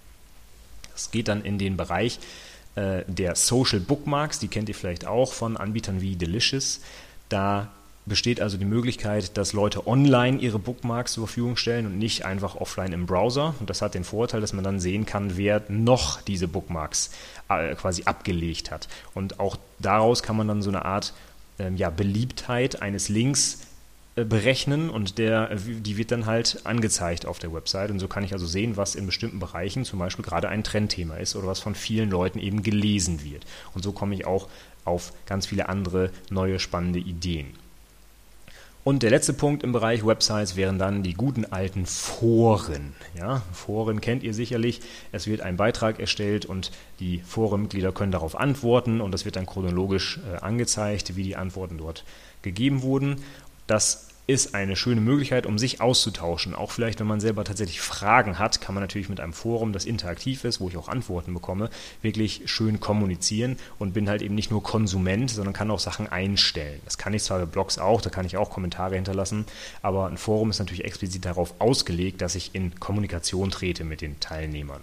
Das 0.92 1.10
geht 1.10 1.28
dann 1.28 1.42
in 1.42 1.58
den 1.58 1.76
Bereich 1.76 2.20
äh, 2.76 3.02
der 3.06 3.34
Social 3.34 3.80
Bookmarks, 3.80 4.38
die 4.38 4.48
kennt 4.48 4.68
ihr 4.68 4.74
vielleicht 4.74 5.06
auch 5.06 5.32
von 5.32 5.56
Anbietern 5.56 6.00
wie 6.00 6.14
Delicious. 6.14 6.80
Da 7.28 7.70
besteht 8.10 8.42
also 8.42 8.58
die 8.58 8.66
Möglichkeit, 8.66 9.38
dass 9.38 9.54
Leute 9.54 9.86
online 9.86 10.38
ihre 10.38 10.58
Bookmarks 10.58 11.12
zur 11.14 11.26
Verfügung 11.26 11.56
stellen 11.56 11.86
und 11.86 11.96
nicht 11.96 12.26
einfach 12.26 12.56
offline 12.56 12.92
im 12.92 13.06
Browser. 13.06 13.54
Und 13.60 13.70
das 13.70 13.80
hat 13.80 13.94
den 13.94 14.04
Vorteil, 14.04 14.42
dass 14.42 14.52
man 14.52 14.64
dann 14.64 14.80
sehen 14.80 15.06
kann, 15.06 15.38
wer 15.38 15.62
noch 15.68 16.20
diese 16.20 16.48
Bookmarks 16.48 17.10
äh, 17.48 17.74
quasi 17.76 18.02
abgelegt 18.04 18.70
hat. 18.70 18.88
Und 19.14 19.40
auch 19.40 19.56
daraus 19.78 20.22
kann 20.22 20.36
man 20.36 20.48
dann 20.48 20.60
so 20.60 20.68
eine 20.68 20.84
Art 20.84 21.14
ähm, 21.58 21.76
ja, 21.76 21.88
Beliebtheit 21.88 22.82
eines 22.82 23.08
Links 23.08 23.60
äh, 24.16 24.24
berechnen 24.24 24.90
und 24.90 25.18
der, 25.18 25.54
die 25.54 25.96
wird 25.96 26.10
dann 26.10 26.26
halt 26.26 26.62
angezeigt 26.64 27.26
auf 27.26 27.38
der 27.38 27.52
Website. 27.52 27.92
Und 27.92 28.00
so 28.00 28.08
kann 28.08 28.24
ich 28.24 28.32
also 28.32 28.46
sehen, 28.46 28.76
was 28.76 28.96
in 28.96 29.06
bestimmten 29.06 29.38
Bereichen 29.38 29.84
zum 29.84 30.00
Beispiel 30.00 30.24
gerade 30.24 30.48
ein 30.48 30.64
Trendthema 30.64 31.14
ist 31.14 31.36
oder 31.36 31.46
was 31.46 31.60
von 31.60 31.76
vielen 31.76 32.10
Leuten 32.10 32.40
eben 32.40 32.64
gelesen 32.64 33.22
wird. 33.24 33.46
Und 33.72 33.84
so 33.84 33.92
komme 33.92 34.14
ich 34.16 34.26
auch 34.26 34.48
auf 34.84 35.12
ganz 35.26 35.46
viele 35.46 35.68
andere 35.68 36.10
neue 36.28 36.58
spannende 36.58 36.98
Ideen. 36.98 37.54
Und 38.82 39.02
der 39.02 39.10
letzte 39.10 39.34
Punkt 39.34 39.62
im 39.62 39.72
Bereich 39.72 40.06
Websites 40.06 40.56
wären 40.56 40.78
dann 40.78 41.02
die 41.02 41.12
guten 41.12 41.44
alten 41.44 41.84
Foren. 41.84 42.94
Ja, 43.14 43.42
Foren 43.52 44.00
kennt 44.00 44.22
ihr 44.22 44.32
sicherlich. 44.32 44.80
Es 45.12 45.26
wird 45.26 45.42
ein 45.42 45.56
Beitrag 45.56 46.00
erstellt 46.00 46.46
und 46.46 46.70
die 46.98 47.18
Forenmitglieder 47.18 47.92
können 47.92 48.12
darauf 48.12 48.40
antworten 48.40 49.02
und 49.02 49.12
das 49.12 49.26
wird 49.26 49.36
dann 49.36 49.44
chronologisch 49.44 50.20
äh, 50.32 50.38
angezeigt, 50.38 51.14
wie 51.16 51.24
die 51.24 51.36
Antworten 51.36 51.76
dort 51.76 52.04
gegeben 52.40 52.80
wurden. 52.80 53.16
Das 53.66 54.09
ist 54.30 54.54
eine 54.54 54.76
schöne 54.76 55.00
Möglichkeit, 55.00 55.44
um 55.44 55.58
sich 55.58 55.80
auszutauschen. 55.80 56.54
Auch 56.54 56.70
vielleicht, 56.70 57.00
wenn 57.00 57.08
man 57.08 57.18
selber 57.18 57.42
tatsächlich 57.42 57.80
Fragen 57.80 58.38
hat, 58.38 58.60
kann 58.60 58.76
man 58.76 58.82
natürlich 58.82 59.08
mit 59.08 59.18
einem 59.18 59.32
Forum, 59.32 59.72
das 59.72 59.84
interaktiv 59.84 60.44
ist, 60.44 60.60
wo 60.60 60.68
ich 60.68 60.76
auch 60.76 60.88
Antworten 60.88 61.34
bekomme, 61.34 61.68
wirklich 62.00 62.42
schön 62.44 62.78
kommunizieren 62.78 63.56
und 63.80 63.92
bin 63.92 64.08
halt 64.08 64.22
eben 64.22 64.36
nicht 64.36 64.52
nur 64.52 64.62
Konsument, 64.62 65.30
sondern 65.32 65.52
kann 65.52 65.70
auch 65.72 65.80
Sachen 65.80 66.06
einstellen. 66.06 66.80
Das 66.84 66.96
kann 66.96 67.12
ich 67.12 67.24
zwar 67.24 67.40
bei 67.40 67.46
Blogs 67.46 67.78
auch, 67.78 68.00
da 68.00 68.10
kann 68.10 68.24
ich 68.24 68.36
auch 68.36 68.50
Kommentare 68.50 68.94
hinterlassen, 68.94 69.46
aber 69.82 70.06
ein 70.06 70.16
Forum 70.16 70.50
ist 70.50 70.60
natürlich 70.60 70.84
explizit 70.84 71.24
darauf 71.24 71.54
ausgelegt, 71.58 72.22
dass 72.22 72.36
ich 72.36 72.54
in 72.54 72.78
Kommunikation 72.78 73.50
trete 73.50 73.82
mit 73.82 74.00
den 74.00 74.20
Teilnehmern. 74.20 74.80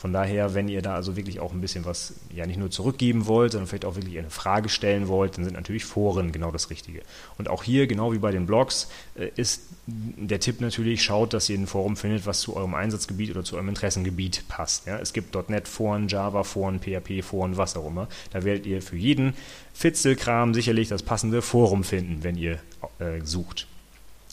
Von 0.00 0.14
daher, 0.14 0.54
wenn 0.54 0.66
ihr 0.68 0.80
da 0.80 0.94
also 0.94 1.14
wirklich 1.14 1.40
auch 1.40 1.52
ein 1.52 1.60
bisschen 1.60 1.84
was, 1.84 2.14
ja 2.34 2.46
nicht 2.46 2.58
nur 2.58 2.70
zurückgeben 2.70 3.26
wollt, 3.26 3.52
sondern 3.52 3.68
vielleicht 3.68 3.84
auch 3.84 3.96
wirklich 3.96 4.18
eine 4.18 4.30
Frage 4.30 4.70
stellen 4.70 5.08
wollt, 5.08 5.36
dann 5.36 5.44
sind 5.44 5.52
natürlich 5.52 5.84
Foren 5.84 6.32
genau 6.32 6.50
das 6.50 6.70
Richtige. 6.70 7.02
Und 7.36 7.50
auch 7.50 7.62
hier, 7.62 7.86
genau 7.86 8.10
wie 8.14 8.18
bei 8.18 8.30
den 8.30 8.46
Blogs, 8.46 8.88
äh, 9.14 9.28
ist 9.36 9.64
der 9.86 10.40
Tipp 10.40 10.62
natürlich, 10.62 11.02
schaut, 11.02 11.34
dass 11.34 11.50
ihr 11.50 11.58
ein 11.58 11.66
Forum 11.66 11.98
findet, 11.98 12.24
was 12.24 12.40
zu 12.40 12.56
eurem 12.56 12.72
Einsatzgebiet 12.72 13.30
oder 13.30 13.44
zu 13.44 13.56
eurem 13.56 13.68
Interessengebiet 13.68 14.44
passt. 14.48 14.86
Ja, 14.86 14.98
es 14.98 15.12
gibt 15.12 15.34
.NET-Foren, 15.50 16.08
Java-Foren, 16.08 16.80
PHP-Foren, 16.80 17.58
was 17.58 17.76
auch 17.76 17.86
immer. 17.86 18.08
Da 18.30 18.42
werdet 18.42 18.64
ihr 18.64 18.80
für 18.80 18.96
jeden 18.96 19.34
Fitzelkram 19.74 20.54
sicherlich 20.54 20.88
das 20.88 21.02
passende 21.02 21.42
Forum 21.42 21.84
finden, 21.84 22.24
wenn 22.24 22.38
ihr 22.38 22.58
äh, 23.00 23.20
sucht. 23.22 23.66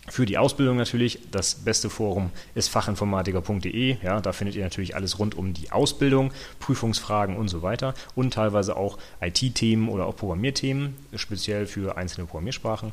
Für 0.10 0.26
die 0.26 0.38
Ausbildung 0.38 0.78
natürlich, 0.78 1.20
das 1.32 1.56
beste 1.56 1.90
Forum 1.90 2.32
ist 2.56 2.70
fachinformatiker.de. 2.70 3.98
Ja, 4.02 4.22
da 4.22 4.32
findet 4.32 4.56
ihr 4.56 4.64
natürlich 4.64 4.96
alles 4.96 5.20
rund 5.20 5.36
um 5.36 5.54
die 5.54 5.72
Ausbildung, 5.72 6.32
Prüfungsfragen 6.60 7.36
und 7.36 7.50
so 7.50 7.62
weiter 7.62 7.94
und 8.16 8.34
teilweise 8.34 8.78
auch 8.78 8.98
IT-Themen 9.22 9.90
oder 9.90 10.06
auch 10.06 10.16
Programmierthemen, 10.16 10.96
speziell 11.16 11.66
für 11.66 11.98
einzelne 11.98 12.26
Programmiersprachen. 12.26 12.92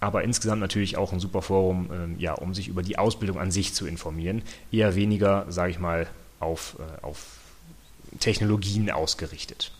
Aber 0.00 0.24
insgesamt 0.24 0.60
natürlich 0.60 0.96
auch 0.96 1.12
ein 1.12 1.20
super 1.20 1.40
Forum, 1.40 2.16
äh, 2.18 2.20
ja, 2.20 2.34
um 2.34 2.52
sich 2.52 2.68
über 2.68 2.82
die 2.82 2.98
Ausbildung 2.98 3.38
an 3.38 3.52
sich 3.52 3.72
zu 3.72 3.86
informieren. 3.86 4.42
Eher 4.72 4.96
weniger, 4.96 5.46
sage 5.48 5.70
ich 5.70 5.78
mal, 5.78 6.08
auf, 6.40 6.76
äh, 6.78 7.04
auf 7.04 7.26
Technologien 8.18 8.90
ausgerichtet. 8.90 9.70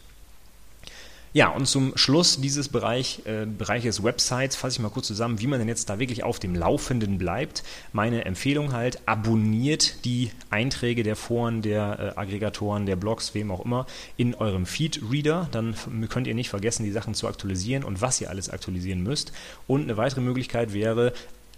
Ja, 1.32 1.50
und 1.50 1.66
zum 1.66 1.96
Schluss 1.96 2.40
dieses 2.40 2.68
Bereich, 2.68 3.22
äh, 3.24 3.46
Bereiches 3.46 4.02
Websites 4.02 4.56
fasse 4.56 4.76
ich 4.76 4.80
mal 4.80 4.88
kurz 4.88 5.06
zusammen, 5.06 5.38
wie 5.38 5.46
man 5.46 5.60
denn 5.60 5.68
jetzt 5.68 5.88
da 5.88 6.00
wirklich 6.00 6.24
auf 6.24 6.40
dem 6.40 6.56
Laufenden 6.56 7.18
bleibt. 7.18 7.62
Meine 7.92 8.24
Empfehlung 8.24 8.72
halt, 8.72 8.98
abonniert 9.06 10.04
die 10.04 10.32
Einträge 10.50 11.04
der 11.04 11.14
Foren, 11.14 11.62
der 11.62 12.14
äh, 12.16 12.20
Aggregatoren, 12.20 12.84
der 12.84 12.96
Blogs, 12.96 13.32
wem 13.32 13.52
auch 13.52 13.64
immer, 13.64 13.86
in 14.16 14.34
eurem 14.34 14.66
Feed-Reader. 14.66 15.48
Dann 15.52 15.76
könnt 16.08 16.26
ihr 16.26 16.34
nicht 16.34 16.50
vergessen, 16.50 16.82
die 16.82 16.90
Sachen 16.90 17.14
zu 17.14 17.28
aktualisieren 17.28 17.84
und 17.84 18.00
was 18.00 18.20
ihr 18.20 18.28
alles 18.28 18.50
aktualisieren 18.50 19.00
müsst. 19.00 19.30
Und 19.68 19.82
eine 19.82 19.96
weitere 19.96 20.22
Möglichkeit 20.22 20.72
wäre, 20.72 21.12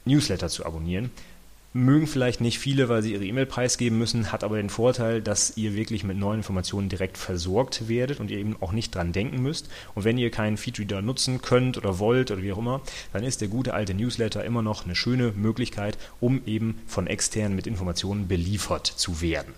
Newsletter 0.05 0.51
zu 0.51 0.67
abonnieren 0.67 1.11
mögen 1.73 2.07
vielleicht 2.07 2.41
nicht 2.41 2.59
viele, 2.59 2.89
weil 2.89 3.03
sie 3.03 3.13
ihre 3.13 3.25
E-Mail 3.25 3.47
preisgeben 3.47 3.99
müssen, 3.99 4.31
hat 4.31 4.45
aber 4.45 4.57
den 4.57 4.69
Vorteil, 4.69 5.23
dass 5.23 5.57
ihr 5.57 5.75
wirklich 5.75 6.05
mit 6.05 6.19
neuen 6.19 6.41
Informationen 6.41 6.89
direkt 6.89 7.17
versorgt 7.17 7.89
werdet 7.89 8.21
und 8.21 8.31
ihr 8.31 8.39
eben 8.39 8.57
auch 8.61 8.73
nicht 8.73 8.95
dran 8.95 9.13
denken 9.13 9.43
müsst. 9.43 9.69
Und 9.95 10.05
wenn 10.05 10.19
ihr 10.19 10.31
keinen 10.31 10.59
Feedreader 10.59 11.01
nutzen 11.01 11.41
könnt 11.41 11.79
oder 11.79 11.99
wollt 11.99 12.31
oder 12.31 12.43
wie 12.43 12.53
auch 12.53 12.59
immer, 12.59 12.83
dann 13.13 13.25
ist 13.25 13.41
der 13.41 13.49
gute 13.49 13.73
alte 13.75 13.95
Newsletter 13.95 14.45
immer 14.45 14.63
noch 14.63 14.85
eine 14.85 14.95
schöne 14.95 15.33
Möglichkeit, 15.33 15.97
um 16.21 16.43
eben 16.47 16.79
von 16.87 17.07
externen 17.07 17.57
mit 17.57 17.67
Informationen 17.67 18.29
beliefert 18.29 18.87
zu 18.87 19.23
werden. 19.23 19.55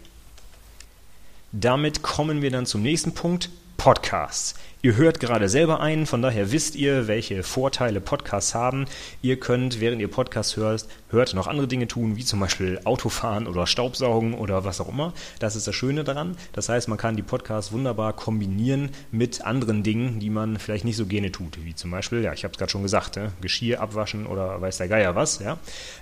Damit 1.50 2.02
kommen 2.02 2.42
wir 2.42 2.50
dann 2.50 2.66
zum 2.66 2.82
nächsten 2.82 3.14
Punkt, 3.14 3.50
Podcasts. 3.76 4.54
Ihr 4.84 4.96
hört 4.96 5.18
gerade 5.18 5.48
selber 5.48 5.80
einen, 5.80 6.04
von 6.04 6.20
daher 6.20 6.52
wisst 6.52 6.76
ihr, 6.76 7.08
welche 7.08 7.42
Vorteile 7.42 8.02
Podcasts 8.02 8.54
haben. 8.54 8.84
Ihr 9.22 9.40
könnt, 9.40 9.80
während 9.80 10.02
ihr 10.02 10.08
Podcasts 10.08 10.56
hört, 10.58 10.86
hört, 11.08 11.32
noch 11.32 11.46
andere 11.46 11.66
Dinge 11.66 11.88
tun, 11.88 12.16
wie 12.16 12.24
zum 12.24 12.38
Beispiel 12.38 12.78
Autofahren 12.84 13.46
oder 13.46 13.66
Staubsaugen 13.66 14.34
oder 14.34 14.64
was 14.66 14.82
auch 14.82 14.90
immer. 14.90 15.14
Das 15.38 15.56
ist 15.56 15.66
das 15.66 15.74
Schöne 15.74 16.04
daran. 16.04 16.36
Das 16.52 16.68
heißt, 16.68 16.88
man 16.88 16.98
kann 16.98 17.16
die 17.16 17.22
Podcasts 17.22 17.72
wunderbar 17.72 18.12
kombinieren 18.12 18.90
mit 19.10 19.42
anderen 19.46 19.82
Dingen, 19.82 20.20
die 20.20 20.28
man 20.28 20.58
vielleicht 20.58 20.84
nicht 20.84 20.96
so 20.96 21.06
gerne 21.06 21.32
tut, 21.32 21.64
wie 21.64 21.74
zum 21.74 21.90
Beispiel, 21.90 22.22
ja, 22.22 22.34
ich 22.34 22.44
habe 22.44 22.52
es 22.52 22.58
gerade 22.58 22.70
schon 22.70 22.82
gesagt, 22.82 23.16
ne, 23.16 23.32
Geschirr 23.40 23.80
abwaschen 23.80 24.26
oder 24.26 24.60
weiß 24.60 24.76
der 24.76 24.88
Geier 24.88 25.14
was. 25.14 25.38
Ja. 25.38 25.56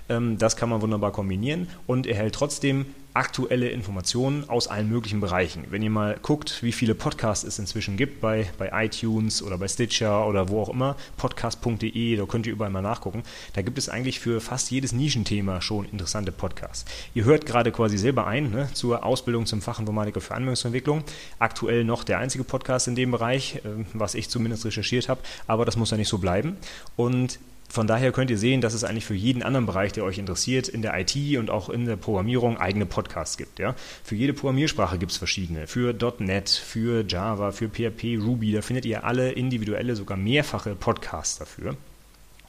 Ähm, 0.09 0.37
das 0.37 0.57
kann 0.57 0.67
man 0.67 0.81
wunderbar 0.81 1.13
kombinieren 1.13 1.69
und 1.87 2.05
erhält 2.05 2.35
trotzdem 2.35 2.85
aktuelle 3.13 3.69
Informationen 3.69 4.49
aus 4.49 4.67
allen 4.67 4.89
möglichen 4.89 5.19
Bereichen. 5.19 5.65
Wenn 5.69 5.83
ihr 5.83 5.89
mal 5.89 6.17
guckt, 6.21 6.63
wie 6.63 6.71
viele 6.71 6.95
Podcasts 6.95 7.43
es 7.43 7.59
inzwischen 7.59 7.95
gibt 7.95 8.21
bei, 8.21 8.49
bei 8.57 8.71
iTunes 8.85 9.43
oder 9.43 9.57
bei 9.57 9.67
Stitcher 9.67 10.27
oder 10.27 10.49
wo 10.49 10.61
auch 10.61 10.69
immer, 10.69 10.95
podcast.de, 11.17 12.15
da 12.15 12.25
könnt 12.25 12.47
ihr 12.47 12.53
überall 12.53 12.71
mal 12.71 12.81
nachgucken. 12.81 13.23
Da 13.53 13.61
gibt 13.61 13.77
es 13.77 13.87
eigentlich 13.87 14.19
für 14.19 14.41
fast 14.41 14.71
jedes 14.71 14.93
Nischenthema 14.93 15.61
schon 15.61 15.85
interessante 15.85 16.31
Podcasts. 16.31 16.85
Ihr 17.13 17.25
hört 17.25 17.45
gerade 17.45 17.71
quasi 17.71 17.97
selber 17.97 18.25
ein 18.25 18.49
ne, 18.49 18.69
zur 18.73 19.05
Ausbildung 19.05 19.45
zum 19.45 19.61
Fachinformatiker 19.61 20.21
für 20.21 20.33
Anwendungsentwicklung. 20.33 21.03
Aktuell 21.37 21.83
noch 21.83 22.03
der 22.03 22.17
einzige 22.17 22.43
Podcast 22.43 22.87
in 22.87 22.95
dem 22.95 23.11
Bereich, 23.11 23.57
äh, 23.57 23.85
was 23.93 24.15
ich 24.15 24.29
zumindest 24.29 24.65
recherchiert 24.65 25.07
habe, 25.07 25.21
aber 25.45 25.65
das 25.65 25.77
muss 25.77 25.91
ja 25.91 25.97
nicht 25.97 26.09
so 26.09 26.17
bleiben. 26.17 26.57
Und 26.95 27.39
von 27.73 27.87
daher 27.87 28.11
könnt 28.11 28.29
ihr 28.29 28.37
sehen, 28.37 28.61
dass 28.61 28.75
es 28.75 28.83
eigentlich 28.83 29.03
für 29.03 29.15
jeden 29.15 29.41
anderen 29.41 29.65
Bereich, 29.65 29.93
der 29.93 30.03
euch 30.03 30.19
interessiert, 30.19 30.67
in 30.67 30.83
der 30.83 30.93
IT 30.95 31.15
und 31.39 31.49
auch 31.49 31.69
in 31.69 31.85
der 31.85 31.95
Programmierung 31.95 32.57
eigene 32.57 32.85
Podcasts 32.85 33.35
gibt. 33.35 33.57
Ja? 33.57 33.73
Für 34.03 34.13
jede 34.13 34.33
Programmiersprache 34.33 34.99
gibt 34.99 35.11
es 35.11 35.17
verschiedene. 35.17 35.65
Für 35.65 35.91
.NET, 36.19 36.49
für 36.49 37.03
Java, 37.03 37.51
für 37.51 37.69
PHP, 37.69 38.19
Ruby, 38.21 38.51
da 38.51 38.61
findet 38.61 38.85
ihr 38.85 39.03
alle 39.05 39.31
individuelle, 39.31 39.95
sogar 39.95 40.19
mehrfache 40.19 40.75
Podcasts 40.75 41.39
dafür. 41.39 41.75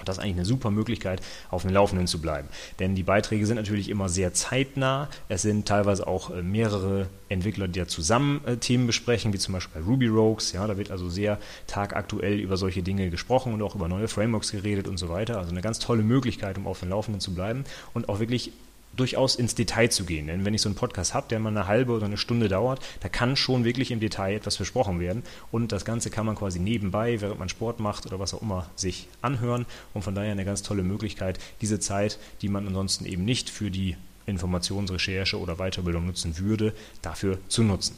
Und 0.05 0.09
das 0.11 0.19
ist 0.19 0.23
eigentlich 0.23 0.37
eine 0.37 0.45
super 0.45 0.71
Möglichkeit, 0.71 1.23
auf 1.51 1.63
dem 1.63 1.71
Laufenden 1.73 2.07
zu 2.07 2.21
bleiben. 2.21 2.47
Denn 2.79 2.95
die 2.95 3.03
Beiträge 3.03 3.47
sind 3.47 3.57
natürlich 3.57 3.89
immer 3.89 4.11
sehr 4.11 4.35
zeitnah. 4.35 5.09
Es 5.31 5.41
sind 5.41 5.67
teilweise 5.67 6.07
auch 6.07 6.31
äh, 6.31 6.43
mehrere 6.43 7.07
Entwickler, 7.31 7.69
die 7.69 7.79
ja 7.79 7.87
zusammen 7.87 8.43
äh, 8.45 8.59
Themen 8.59 8.87
besprechen, 8.87 9.33
wie 9.33 9.39
zum 9.39 9.55
Beispiel 9.55 9.81
bei 9.81 9.87
Ruby 9.89 10.09
Rogues. 10.09 10.53
Ja, 10.53 10.67
da 10.67 10.77
wird 10.77 10.91
also 10.91 11.09
sehr 11.09 11.39
tagaktuell 11.67 12.39
über 12.39 12.59
solche 12.59 12.83
Dinge 12.83 13.09
gesprochen 13.09 13.55
und 13.55 13.63
auch 13.63 13.75
über 13.75 13.89
neue 13.89 14.07
Frameworks 14.07 14.53
geredet 14.53 14.89
und 14.89 14.99
so 14.99 15.09
weiter. 15.09 15.39
Also 15.39 15.53
eine 15.53 15.63
ganz 15.63 15.79
tolle 15.79 16.03
Möglichkeit, 16.03 16.59
um 16.59 16.67
auf 16.67 16.81
dem 16.81 16.91
Laufenden 16.91 17.23
zu 17.23 17.33
bleiben 17.35 17.65
und 17.95 18.11
auch 18.11 18.21
wirklich 18.21 18.53
durchaus 18.97 19.37
ins 19.37 19.55
Detail 19.55 19.89
zu 19.89 20.05
gehen. 20.05 20.27
Denn 20.27 20.45
wenn 20.45 20.55
ich 20.55 20.63
so 20.63 20.69
einen 20.69 20.77
Podcast 20.77 21.15
habe, 21.15 21.29
der 21.29 21.39
mal 21.39 21.51
eine 21.51 21.67
halbe 21.67 21.93
oder 21.93 22.07
eine 22.07 22.17
Stunde 22.17 22.49
dauert, 22.49 22.81
da 23.01 23.09
kann 23.09 23.37
schon 23.37 23.65
wirklich 23.65 23.91
im 23.91 24.01
Detail 24.01 24.37
etwas 24.37 24.57
besprochen 24.57 25.01
werden. 25.01 25.23
Und 25.51 25.73
das 25.73 25.85
Ganze 25.85 26.11
kann 26.11 26.27
man 26.27 26.37
quasi 26.37 26.59
nebenbei, 26.59 27.21
während 27.21 27.39
man 27.39 27.49
Sport 27.49 27.81
macht 27.81 28.07
oder 28.07 28.19
was 28.19 28.35
auch 28.35 28.43
immer, 28.43 28.69
sich 28.77 29.09
anhören. 29.23 29.67
Und 29.93 30.03
von 30.03 30.15
daher 30.15 30.33
eine 30.33 30.45
ganz 30.45 30.63
tolle 30.63 30.83
Möglichkeit, 30.83 31.39
diese 31.61 31.81
Zeit, 31.81 32.19
die 32.43 32.49
man 32.49 32.67
ansonsten 32.67 33.07
eben 33.07 33.25
nicht 33.25 33.51
für 33.51 33.71
die 33.71 33.97
Informationsrecherche 34.27 35.39
oder 35.39 35.57
Weiterbildung 35.57 36.07
nutzen 36.07 36.39
würde, 36.39 36.73
dafür 37.03 37.39
zu 37.49 37.63
nutzen. 37.63 37.97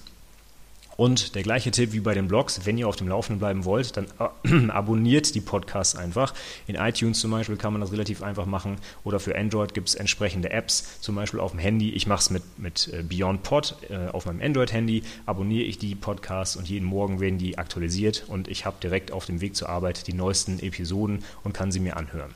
Und 0.96 1.34
der 1.34 1.42
gleiche 1.42 1.70
Tipp 1.70 1.92
wie 1.92 2.00
bei 2.00 2.14
den 2.14 2.28
Blogs, 2.28 2.62
wenn 2.64 2.78
ihr 2.78 2.88
auf 2.88 2.96
dem 2.96 3.08
Laufenden 3.08 3.38
bleiben 3.38 3.64
wollt, 3.64 3.96
dann 3.96 4.06
äh, 4.18 4.68
abonniert 4.70 5.34
die 5.34 5.40
Podcasts 5.40 5.94
einfach. 5.94 6.32
In 6.66 6.76
iTunes 6.76 7.20
zum 7.20 7.30
Beispiel 7.30 7.56
kann 7.56 7.72
man 7.72 7.80
das 7.80 7.92
relativ 7.92 8.22
einfach 8.22 8.46
machen 8.46 8.76
oder 9.04 9.20
für 9.20 9.36
Android 9.36 9.74
gibt 9.74 9.88
es 9.88 9.94
entsprechende 9.94 10.50
Apps, 10.50 11.00
zum 11.00 11.14
Beispiel 11.14 11.40
auf 11.40 11.50
dem 11.50 11.60
Handy. 11.60 11.90
Ich 11.90 12.06
mache 12.06 12.20
es 12.20 12.30
mit, 12.30 12.42
mit 12.58 12.88
äh, 12.92 13.02
Beyond 13.02 13.42
Pod 13.42 13.76
äh, 13.90 14.08
auf 14.08 14.26
meinem 14.26 14.40
Android-Handy, 14.40 15.02
abonniere 15.26 15.64
ich 15.64 15.78
die 15.78 15.94
Podcasts 15.94 16.56
und 16.56 16.68
jeden 16.68 16.86
Morgen 16.86 17.20
werden 17.20 17.38
die 17.38 17.58
aktualisiert 17.58 18.24
und 18.28 18.48
ich 18.48 18.64
habe 18.64 18.76
direkt 18.82 19.12
auf 19.12 19.26
dem 19.26 19.40
Weg 19.40 19.54
zur 19.56 19.68
Arbeit 19.68 20.06
die 20.06 20.14
neuesten 20.14 20.58
Episoden 20.60 21.24
und 21.44 21.52
kann 21.52 21.70
sie 21.70 21.80
mir 21.80 21.96
anhören. 21.96 22.34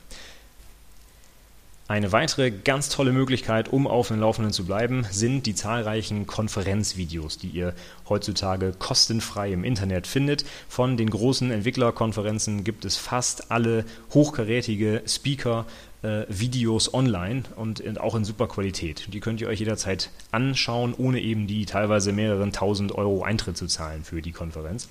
Eine 1.91 2.13
weitere 2.13 2.51
ganz 2.51 2.87
tolle 2.87 3.11
Möglichkeit, 3.11 3.67
um 3.67 3.85
auf 3.85 4.07
dem 4.07 4.21
Laufenden 4.21 4.53
zu 4.53 4.63
bleiben, 4.63 5.05
sind 5.11 5.45
die 5.45 5.55
zahlreichen 5.55 6.25
Konferenzvideos, 6.25 7.37
die 7.37 7.49
ihr 7.49 7.73
heutzutage 8.07 8.71
kostenfrei 8.71 9.51
im 9.51 9.65
Internet 9.65 10.07
findet. 10.07 10.45
Von 10.69 10.95
den 10.95 11.09
großen 11.09 11.51
Entwicklerkonferenzen 11.51 12.63
gibt 12.63 12.85
es 12.85 12.95
fast 12.95 13.51
alle 13.51 13.83
hochkarätige 14.13 15.01
Speaker 15.05 15.65
äh, 16.01 16.25
Videos 16.27 16.93
online 16.93 17.43
und 17.55 17.99
auch 17.99 18.15
in 18.15 18.25
super 18.25 18.47
Qualität. 18.47 19.07
Die 19.13 19.19
könnt 19.19 19.41
ihr 19.41 19.47
euch 19.47 19.59
jederzeit 19.59 20.09
anschauen, 20.31 20.93
ohne 20.97 21.19
eben 21.19 21.47
die 21.47 21.65
teilweise 21.65 22.11
mehreren 22.11 22.51
tausend 22.51 22.93
Euro 22.93 23.23
Eintritt 23.23 23.57
zu 23.57 23.67
zahlen 23.67 24.03
für 24.03 24.21
die 24.21 24.31
Konferenz. 24.31 24.89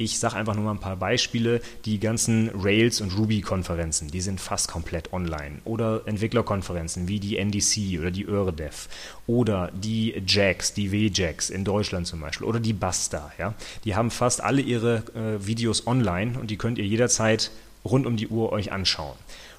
Ich 0.00 0.20
sage 0.20 0.36
einfach 0.36 0.54
nur 0.54 0.64
mal 0.64 0.72
ein 0.72 0.78
paar 0.78 0.96
Beispiele. 0.96 1.60
Die 1.84 1.98
ganzen 1.98 2.50
Rails- 2.54 3.00
und 3.00 3.18
Ruby-Konferenzen, 3.18 4.08
die 4.08 4.20
sind 4.20 4.40
fast 4.40 4.68
komplett 4.68 5.12
online. 5.12 5.56
Oder 5.64 6.02
Entwicklerkonferenzen 6.06 7.08
wie 7.08 7.18
die 7.18 7.36
NDC 7.36 7.98
oder 7.98 8.12
die 8.12 8.24
ÖRDEV. 8.24 8.88
Oder 9.26 9.72
die 9.74 10.22
JAX, 10.24 10.72
die 10.72 10.92
WJAX 10.92 11.50
in 11.50 11.64
Deutschland 11.64 12.06
zum 12.06 12.20
Beispiel. 12.20 12.46
Oder 12.46 12.60
die 12.60 12.72
Basta. 12.72 13.32
Ja? 13.38 13.54
Die 13.84 13.96
haben 13.96 14.12
fast 14.12 14.40
alle 14.40 14.62
ihre 14.62 15.02
äh, 15.16 15.44
Videos 15.44 15.88
online 15.88 16.38
und 16.38 16.50
die 16.52 16.58
könnt 16.58 16.78
ihr 16.78 16.86
jederzeit 16.86 17.50
rund 17.84 18.06
um 18.06 18.16
die 18.16 18.28
Uhr 18.28 18.52
euch 18.52 18.70
anschauen. 18.70 19.16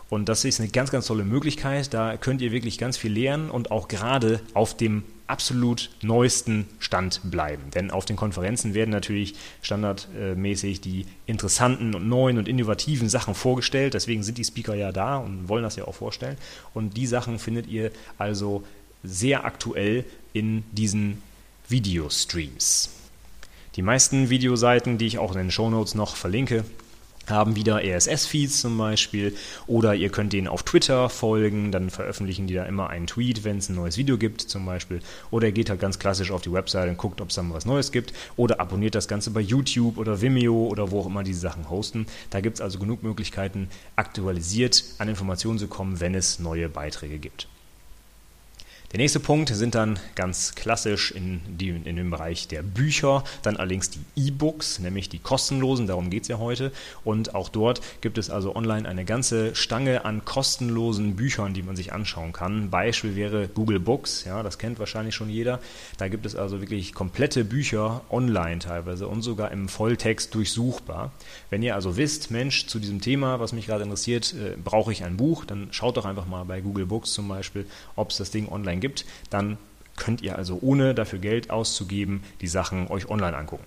Und 0.10 0.28
das 0.28 0.44
ist 0.44 0.60
eine 0.60 0.70
ganz, 0.70 0.92
ganz 0.92 1.06
tolle 1.06 1.24
Möglichkeit. 1.24 1.94
Da 1.94 2.18
könnt 2.18 2.42
ihr 2.42 2.52
wirklich 2.52 2.78
ganz 2.78 2.98
viel 2.98 3.14
lernen 3.14 3.50
und 3.52 3.72
auch 3.72 3.88
gerade 3.88 4.42
auf 4.54 4.76
dem 4.76 5.04
absolut 5.28 5.92
neuesten 6.02 6.66
Stand 6.80 7.22
bleiben. 7.24 7.70
Denn 7.76 7.92
auf 7.92 8.06
den 8.06 8.16
Konferenzen 8.16 8.74
werden 8.74 8.90
natürlich 8.90 9.36
standardmäßig 9.62 10.82
die 10.82 11.06
interessanten 11.28 11.94
und 11.94 12.10
neuen 12.10 12.40
und 12.40 12.48
innovativen 12.48 13.10
Sachen 13.10 13.36
vorgestellt. 13.36 13.94
Deswegen 13.94 14.24
sind 14.24 14.40
die 14.40 14.44
Speaker 14.44 14.74
ja 14.74 14.92
da 14.92 15.18
und 15.18 15.48
wollen 15.48 15.64
das 15.64 15.76
ja 15.76 15.86
auch 15.86 15.94
vorstellen. 15.94 16.38
Und 16.74 16.98
die 16.98 17.06
Sachen 17.06 17.38
findet 17.38 17.68
ihr 17.68 17.92
also 18.18 18.64
sehr 19.04 19.46
aktuell 19.46 20.04
in 20.34 20.64
diesen 20.72 21.22
Videostreams. 21.68 22.90
Die 23.76 23.84
meisten 23.84 24.32
Videoseiten, 24.32 24.98
die 24.98 25.06
ich 25.06 25.20
auch 25.20 25.32
in 25.34 25.38
den 25.38 25.52
Shownotes 25.52 25.94
noch 25.94 26.16
verlinke, 26.16 26.66
haben 27.30 27.56
wieder 27.56 27.82
RSS-Feeds 27.84 28.62
zum 28.62 28.78
Beispiel 28.78 29.36
oder 29.68 29.96
ihr 29.96 30.10
könnt 30.10 30.34
denen 30.34 30.48
auf 30.48 30.64
Twitter 30.64 31.10
folgen, 31.10 31.72
dann 31.72 31.90
veröffentlichen 31.90 32.48
die 32.48 32.54
da 32.54 32.66
immer 32.66 32.90
einen 32.90 33.08
Tweet, 33.08 33.44
wenn 33.44 33.58
es 33.58 33.70
ein 33.70 33.76
neues 33.76 33.98
Video 33.98 34.18
gibt 34.18 34.42
zum 34.42 34.66
Beispiel 34.66 35.02
oder 35.32 35.48
ihr 35.48 35.54
geht 35.54 35.70
halt 35.70 35.80
ganz 35.80 36.00
klassisch 36.00 36.32
auf 36.32 36.42
die 36.42 36.52
Website 36.52 36.90
und 36.90 36.98
guckt, 36.98 37.22
ob 37.22 37.30
es 37.30 37.36
da 37.36 37.44
mal 37.44 37.56
was 37.56 37.66
Neues 37.66 37.92
gibt 37.92 38.14
oder 38.38 38.60
abonniert 38.60 38.96
das 38.96 39.08
Ganze 39.08 39.32
bei 39.32 39.42
YouTube 39.42 39.98
oder 39.98 40.22
Vimeo 40.22 40.68
oder 40.68 40.92
wo 40.92 41.02
auch 41.02 41.08
immer 41.08 41.24
diese 41.24 41.40
Sachen 41.40 41.70
hosten. 41.70 42.06
Da 42.30 42.42
gibt 42.42 42.58
es 42.58 42.62
also 42.62 42.80
genug 42.80 43.04
Möglichkeiten, 43.04 43.70
aktualisiert 43.96 44.84
an 44.98 45.10
Informationen 45.10 45.60
zu 45.60 45.68
kommen, 45.68 46.00
wenn 46.00 46.16
es 46.16 46.40
neue 46.40 46.70
Beiträge 46.70 47.20
gibt. 47.20 47.48
Der 48.92 48.98
nächste 48.98 49.20
Punkt 49.20 49.50
sind 49.50 49.76
dann 49.76 50.00
ganz 50.16 50.56
klassisch 50.56 51.12
in, 51.12 51.42
die, 51.48 51.70
in 51.70 51.96
dem 51.96 52.10
Bereich 52.10 52.48
der 52.48 52.64
Bücher, 52.64 53.24
dann 53.44 53.56
allerdings 53.56 53.92
die 53.92 54.00
E-Books, 54.16 54.80
nämlich 54.80 55.10
die 55.10 55.20
kostenlosen, 55.20 55.86
darum 55.86 56.10
geht 56.10 56.24
es 56.24 56.28
ja 56.28 56.40
heute. 56.40 56.72
Und 57.04 57.36
auch 57.36 57.50
dort 57.50 57.82
gibt 58.02 58.18
es 58.18 58.32
also 58.32 58.56
online 58.56 58.90
eine 58.90 59.06
ganze 59.06 59.54
Stange 59.54 60.06
an 60.06 60.26
kostenlosen 60.26 61.16
Büchern, 61.16 61.54
die 61.54 61.62
man 61.62 61.76
sich 61.76 61.94
anschauen 61.94 62.34
kann. 62.34 62.72
Beispiel 62.72 63.16
wäre 63.16 63.48
Google 63.48 63.80
Books, 63.80 64.24
ja, 64.26 64.42
das 64.42 64.58
kennt 64.58 64.80
wahrscheinlich 64.80 65.14
schon 65.14 65.30
jeder. 65.30 65.60
Da 66.00 66.08
gibt 66.08 66.26
es 66.26 66.36
also 66.36 66.60
wirklich 66.60 66.96
komplette 66.96 67.46
Bücher 67.46 68.02
online 68.10 68.58
teilweise 68.58 69.08
und 69.08 69.22
sogar 69.22 69.52
im 69.52 69.70
Volltext 69.70 70.34
durchsuchbar. 70.34 71.12
Wenn 71.52 71.62
ihr 71.62 71.76
also 71.76 71.96
wisst, 71.96 72.32
Mensch, 72.32 72.66
zu 72.66 72.80
diesem 72.80 73.02
Thema, 73.02 73.40
was 73.40 73.54
mich 73.54 73.68
gerade 73.68 73.84
interessiert, 73.84 74.34
äh, 74.34 74.58
brauche 74.58 74.92
ich 74.92 75.04
ein 75.04 75.16
Buch, 75.16 75.46
dann 75.46 75.68
schaut 75.70 75.96
doch 75.98 76.06
einfach 76.06 76.26
mal 76.26 76.44
bei 76.46 76.60
Google 76.60 76.88
Books 76.88 77.14
zum 77.14 77.28
Beispiel, 77.28 77.68
ob 77.96 78.10
es 78.10 78.18
das 78.18 78.32
Ding 78.32 78.50
online 78.50 78.79
gibt, 78.80 79.06
dann 79.30 79.58
könnt 79.98 80.22
ihr 80.22 80.38
also 80.38 80.58
ohne 80.62 80.96
dafür 80.96 81.20
Geld 81.20 81.50
auszugeben 81.50 82.24
die 82.42 82.48
Sachen 82.48 82.88
euch 82.88 83.10
online 83.10 83.36
angucken. 83.36 83.66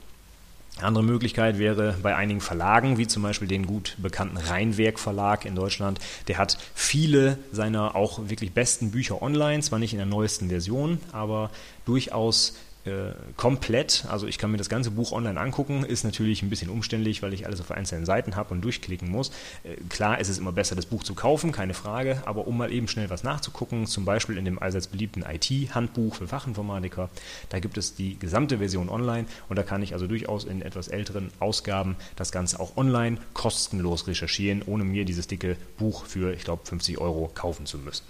Eine 0.79 0.87
andere 0.87 1.05
Möglichkeit 1.05 1.59
wäre 1.59 1.97
bei 2.03 2.17
einigen 2.17 2.41
Verlagen, 2.41 2.97
wie 2.97 3.07
zum 3.07 3.23
Beispiel 3.23 3.47
den 3.47 3.67
gut 3.67 3.97
bekannten 3.99 4.39
Rheinwerk 4.39 4.99
Verlag 4.99 5.45
in 5.45 5.55
Deutschland, 5.55 6.01
der 6.29 6.39
hat 6.39 6.57
viele 6.75 7.39
seiner 7.53 7.95
auch 7.95 8.31
wirklich 8.31 8.53
besten 8.53 8.91
Bücher 8.91 9.21
online, 9.21 9.63
zwar 9.63 9.79
nicht 9.79 9.93
in 9.93 9.99
der 9.99 10.07
neuesten 10.07 10.49
Version, 10.49 10.99
aber 11.13 11.51
durchaus 11.85 12.57
äh, 12.85 13.13
komplett. 13.37 14.07
Also 14.09 14.27
ich 14.27 14.39
kann 14.39 14.51
mir 14.51 14.57
das 14.57 14.69
ganze 14.69 14.91
Buch 14.91 15.13
online 15.13 15.41
angucken, 15.41 15.85
ist 15.85 16.05
natürlich 16.05 16.43
ein 16.43 16.51
bisschen 16.51 16.71
umständlich, 16.71 17.23
weil 17.23 17.33
ich 17.33 17.47
alles 17.47 17.61
auf 17.61 17.71
einzelnen 17.71 18.07
Seiten 18.07 18.37
habe 18.37 18.55
und 18.55 18.63
durchklicken 18.63 19.09
muss. 19.09 19.31
Äh, 19.63 19.77
klar, 19.89 20.19
es 20.21 20.33
immer 20.39 20.53
besser, 20.53 20.75
das 20.75 20.87
Buch 20.87 21.05
zu 21.05 21.15
kaufen, 21.15 21.53
keine 21.53 21.75
Frage, 21.75 22.23
aber 22.25 22.47
um 22.47 22.57
mal 22.57 22.73
eben 22.73 22.89
schnell 22.89 23.11
was 23.11 23.23
nachzugucken, 23.23 23.87
zum 23.87 24.05
Beispiel 24.05 24.37
in 24.37 24.45
dem 24.45 24.59
allseits 24.59 24.87
beliebten 24.87 25.23
IT-Handbuch 25.23 26.17
für 26.17 26.27
Fachinformatiker, 26.27 27.11
da 27.51 27.61
gibt 27.61 27.79
es 27.79 27.95
die 27.95 28.19
gesamte 28.19 28.59
Version 28.59 28.89
online 28.89 29.27
und 29.49 29.59
da 29.59 29.63
kann 29.63 29.83
ich 29.83 29.93
also 29.93 30.07
durchaus 30.07 30.45
in 30.45 30.63
etwas 30.63 30.89
älteren 30.89 31.31
Ausgaben 31.39 31.97
das 32.17 32.33
Ganze 32.33 32.59
auch 32.61 32.77
online 32.77 33.19
kostenlos 33.35 34.07
recherchieren, 34.07 34.63
ohne 34.67 34.85
mir 34.85 35.05
dieses 35.05 35.27
dicke 35.27 35.57
Buch 35.79 36.07
für, 36.07 36.33
ich 36.35 36.45
glaube, 36.45 36.67
50 36.67 36.99
Euro 36.99 37.31
kaufen 37.35 37.67
zu 37.67 37.79
müssen. 37.79 38.05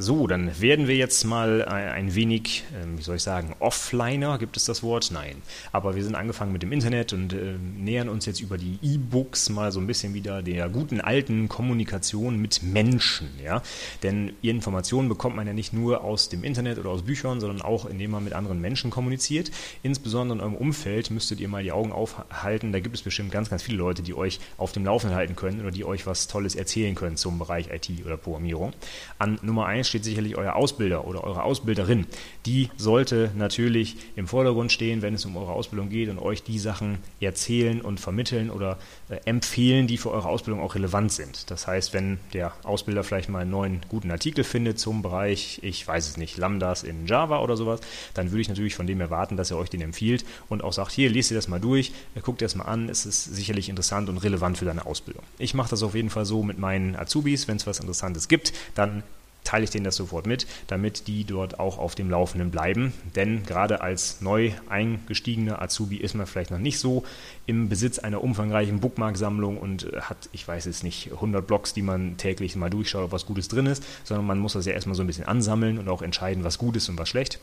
So, 0.00 0.28
dann 0.28 0.60
werden 0.60 0.86
wir 0.86 0.94
jetzt 0.94 1.24
mal 1.24 1.64
ein 1.64 2.14
wenig, 2.14 2.62
ähm, 2.80 2.96
wie 2.96 3.02
soll 3.02 3.16
ich 3.16 3.22
sagen, 3.24 3.56
offliner, 3.58 4.38
gibt 4.38 4.56
es 4.56 4.64
das 4.64 4.84
Wort? 4.84 5.10
Nein. 5.12 5.42
Aber 5.72 5.96
wir 5.96 6.04
sind 6.04 6.14
angefangen 6.14 6.52
mit 6.52 6.62
dem 6.62 6.70
Internet 6.70 7.12
und 7.12 7.32
äh, 7.32 7.56
nähern 7.76 8.08
uns 8.08 8.24
jetzt 8.24 8.40
über 8.40 8.58
die 8.58 8.78
E-Books 8.80 9.48
mal 9.48 9.72
so 9.72 9.80
ein 9.80 9.88
bisschen 9.88 10.14
wieder 10.14 10.40
der 10.40 10.68
guten 10.68 11.00
alten 11.00 11.48
Kommunikation 11.48 12.40
mit 12.40 12.62
Menschen. 12.62 13.28
Ja? 13.42 13.60
Denn 14.04 14.34
Informationen 14.40 15.08
bekommt 15.08 15.34
man 15.34 15.48
ja 15.48 15.52
nicht 15.52 15.72
nur 15.72 16.04
aus 16.04 16.28
dem 16.28 16.44
Internet 16.44 16.78
oder 16.78 16.90
aus 16.90 17.02
Büchern, 17.02 17.40
sondern 17.40 17.60
auch 17.60 17.84
indem 17.84 18.12
man 18.12 18.22
mit 18.22 18.34
anderen 18.34 18.60
Menschen 18.60 18.92
kommuniziert. 18.92 19.50
Insbesondere 19.82 20.38
in 20.38 20.44
eurem 20.44 20.54
Umfeld 20.54 21.10
müsstet 21.10 21.40
ihr 21.40 21.48
mal 21.48 21.64
die 21.64 21.72
Augen 21.72 21.90
aufhalten. 21.90 22.70
Da 22.70 22.78
gibt 22.78 22.94
es 22.94 23.02
bestimmt 23.02 23.32
ganz, 23.32 23.50
ganz 23.50 23.64
viele 23.64 23.78
Leute, 23.78 24.04
die 24.04 24.14
euch 24.14 24.38
auf 24.58 24.70
dem 24.70 24.84
Laufenden 24.84 25.16
halten 25.16 25.34
können 25.34 25.60
oder 25.60 25.72
die 25.72 25.84
euch 25.84 26.06
was 26.06 26.28
Tolles 26.28 26.54
erzählen 26.54 26.94
können 26.94 27.16
zum 27.16 27.40
Bereich 27.40 27.70
IT 27.72 27.90
oder 28.06 28.16
Programmierung. 28.16 28.74
An 29.18 29.40
Nummer 29.42 29.66
1 29.66 29.87
steht 29.88 30.04
sicherlich 30.04 30.36
euer 30.36 30.54
Ausbilder 30.54 31.06
oder 31.06 31.24
eure 31.24 31.42
Ausbilderin. 31.42 32.06
Die 32.46 32.70
sollte 32.76 33.30
natürlich 33.36 33.96
im 34.16 34.26
Vordergrund 34.26 34.72
stehen, 34.72 35.02
wenn 35.02 35.14
es 35.14 35.24
um 35.24 35.36
eure 35.36 35.52
Ausbildung 35.52 35.88
geht 35.88 36.08
und 36.08 36.18
euch 36.18 36.42
die 36.42 36.58
Sachen 36.58 36.98
erzählen 37.20 37.80
und 37.80 38.00
vermitteln 38.00 38.50
oder 38.50 38.78
äh, 39.08 39.16
empfehlen, 39.24 39.86
die 39.86 39.98
für 39.98 40.10
eure 40.10 40.28
Ausbildung 40.28 40.62
auch 40.62 40.74
relevant 40.74 41.12
sind. 41.12 41.50
Das 41.50 41.66
heißt, 41.66 41.92
wenn 41.92 42.18
der 42.32 42.52
Ausbilder 42.62 43.04
vielleicht 43.04 43.28
mal 43.28 43.40
einen 43.40 43.50
neuen 43.50 43.80
guten 43.88 44.10
Artikel 44.10 44.44
findet 44.44 44.78
zum 44.78 45.02
Bereich, 45.02 45.60
ich 45.62 45.86
weiß 45.86 46.08
es 46.08 46.16
nicht, 46.16 46.36
Lambdas 46.36 46.82
in 46.82 47.06
Java 47.06 47.40
oder 47.40 47.56
sowas, 47.56 47.80
dann 48.14 48.30
würde 48.30 48.42
ich 48.42 48.48
natürlich 48.48 48.74
von 48.74 48.86
dem 48.86 49.00
erwarten, 49.00 49.36
dass 49.36 49.50
er 49.50 49.58
euch 49.58 49.70
den 49.70 49.80
empfiehlt 49.80 50.24
und 50.48 50.62
auch 50.62 50.72
sagt, 50.72 50.92
hier, 50.92 51.10
lest 51.10 51.30
dir 51.30 51.34
das 51.34 51.48
mal 51.48 51.60
durch, 51.60 51.92
guckt 52.22 52.40
dir 52.40 52.44
das 52.44 52.54
mal 52.54 52.64
an, 52.64 52.88
es 52.88 53.06
ist 53.06 53.24
sicherlich 53.24 53.68
interessant 53.68 54.08
und 54.08 54.18
relevant 54.18 54.58
für 54.58 54.64
deine 54.64 54.86
Ausbildung. 54.86 55.22
Ich 55.38 55.54
mache 55.54 55.70
das 55.70 55.82
auf 55.82 55.94
jeden 55.94 56.10
Fall 56.10 56.24
so 56.24 56.42
mit 56.42 56.58
meinen 56.58 56.96
Azubis, 56.96 57.48
wenn 57.48 57.56
es 57.56 57.66
was 57.66 57.80
Interessantes 57.80 58.28
gibt, 58.28 58.52
dann 58.74 59.02
teile 59.48 59.64
ich 59.64 59.70
denen 59.70 59.84
das 59.84 59.96
sofort 59.96 60.26
mit, 60.26 60.46
damit 60.66 61.06
die 61.06 61.24
dort 61.24 61.58
auch 61.58 61.78
auf 61.78 61.94
dem 61.94 62.10
Laufenden 62.10 62.50
bleiben. 62.50 62.92
Denn 63.16 63.44
gerade 63.44 63.80
als 63.80 64.20
neu 64.20 64.52
eingestiegener 64.68 65.62
Azubi 65.62 65.96
ist 65.96 66.14
man 66.14 66.26
vielleicht 66.26 66.50
noch 66.50 66.58
nicht 66.58 66.78
so 66.78 67.04
im 67.46 67.70
Besitz 67.70 67.98
einer 67.98 68.22
umfangreichen 68.22 68.80
Bookmark-Sammlung 68.80 69.56
und 69.56 69.90
äh, 69.90 70.02
hat, 70.02 70.28
ich 70.32 70.46
weiß 70.46 70.66
es 70.66 70.82
nicht, 70.82 71.12
100 71.12 71.46
Blogs, 71.46 71.72
die 71.72 71.80
man 71.80 72.18
täglich 72.18 72.56
mal 72.56 72.68
durchschaut, 72.68 73.06
ob 73.06 73.12
was 73.12 73.24
Gutes 73.24 73.48
drin 73.48 73.64
ist, 73.64 73.82
sondern 74.04 74.26
man 74.26 74.38
muss 74.38 74.52
das 74.52 74.66
ja 74.66 74.72
erstmal 74.72 74.94
so 74.94 75.02
ein 75.02 75.06
bisschen 75.06 75.24
ansammeln 75.24 75.78
und 75.78 75.88
auch 75.88 76.02
entscheiden, 76.02 76.44
was 76.44 76.58
gut 76.58 76.76
ist 76.76 76.90
und 76.90 76.98
was 76.98 77.08
schlecht. 77.08 77.40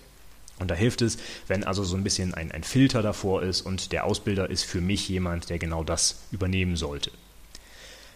Und 0.59 0.69
da 0.69 0.75
hilft 0.75 1.01
es, 1.01 1.17
wenn 1.47 1.63
also 1.63 1.83
so 1.83 1.97
ein 1.97 2.03
bisschen 2.03 2.35
ein, 2.35 2.51
ein 2.51 2.63
Filter 2.63 3.01
davor 3.01 3.41
ist 3.41 3.61
und 3.61 3.91
der 3.91 4.05
Ausbilder 4.05 4.47
ist 4.49 4.63
für 4.63 4.79
mich 4.79 5.09
jemand, 5.09 5.49
der 5.49 5.57
genau 5.57 5.83
das 5.83 6.19
übernehmen 6.31 6.75
sollte 6.75 7.09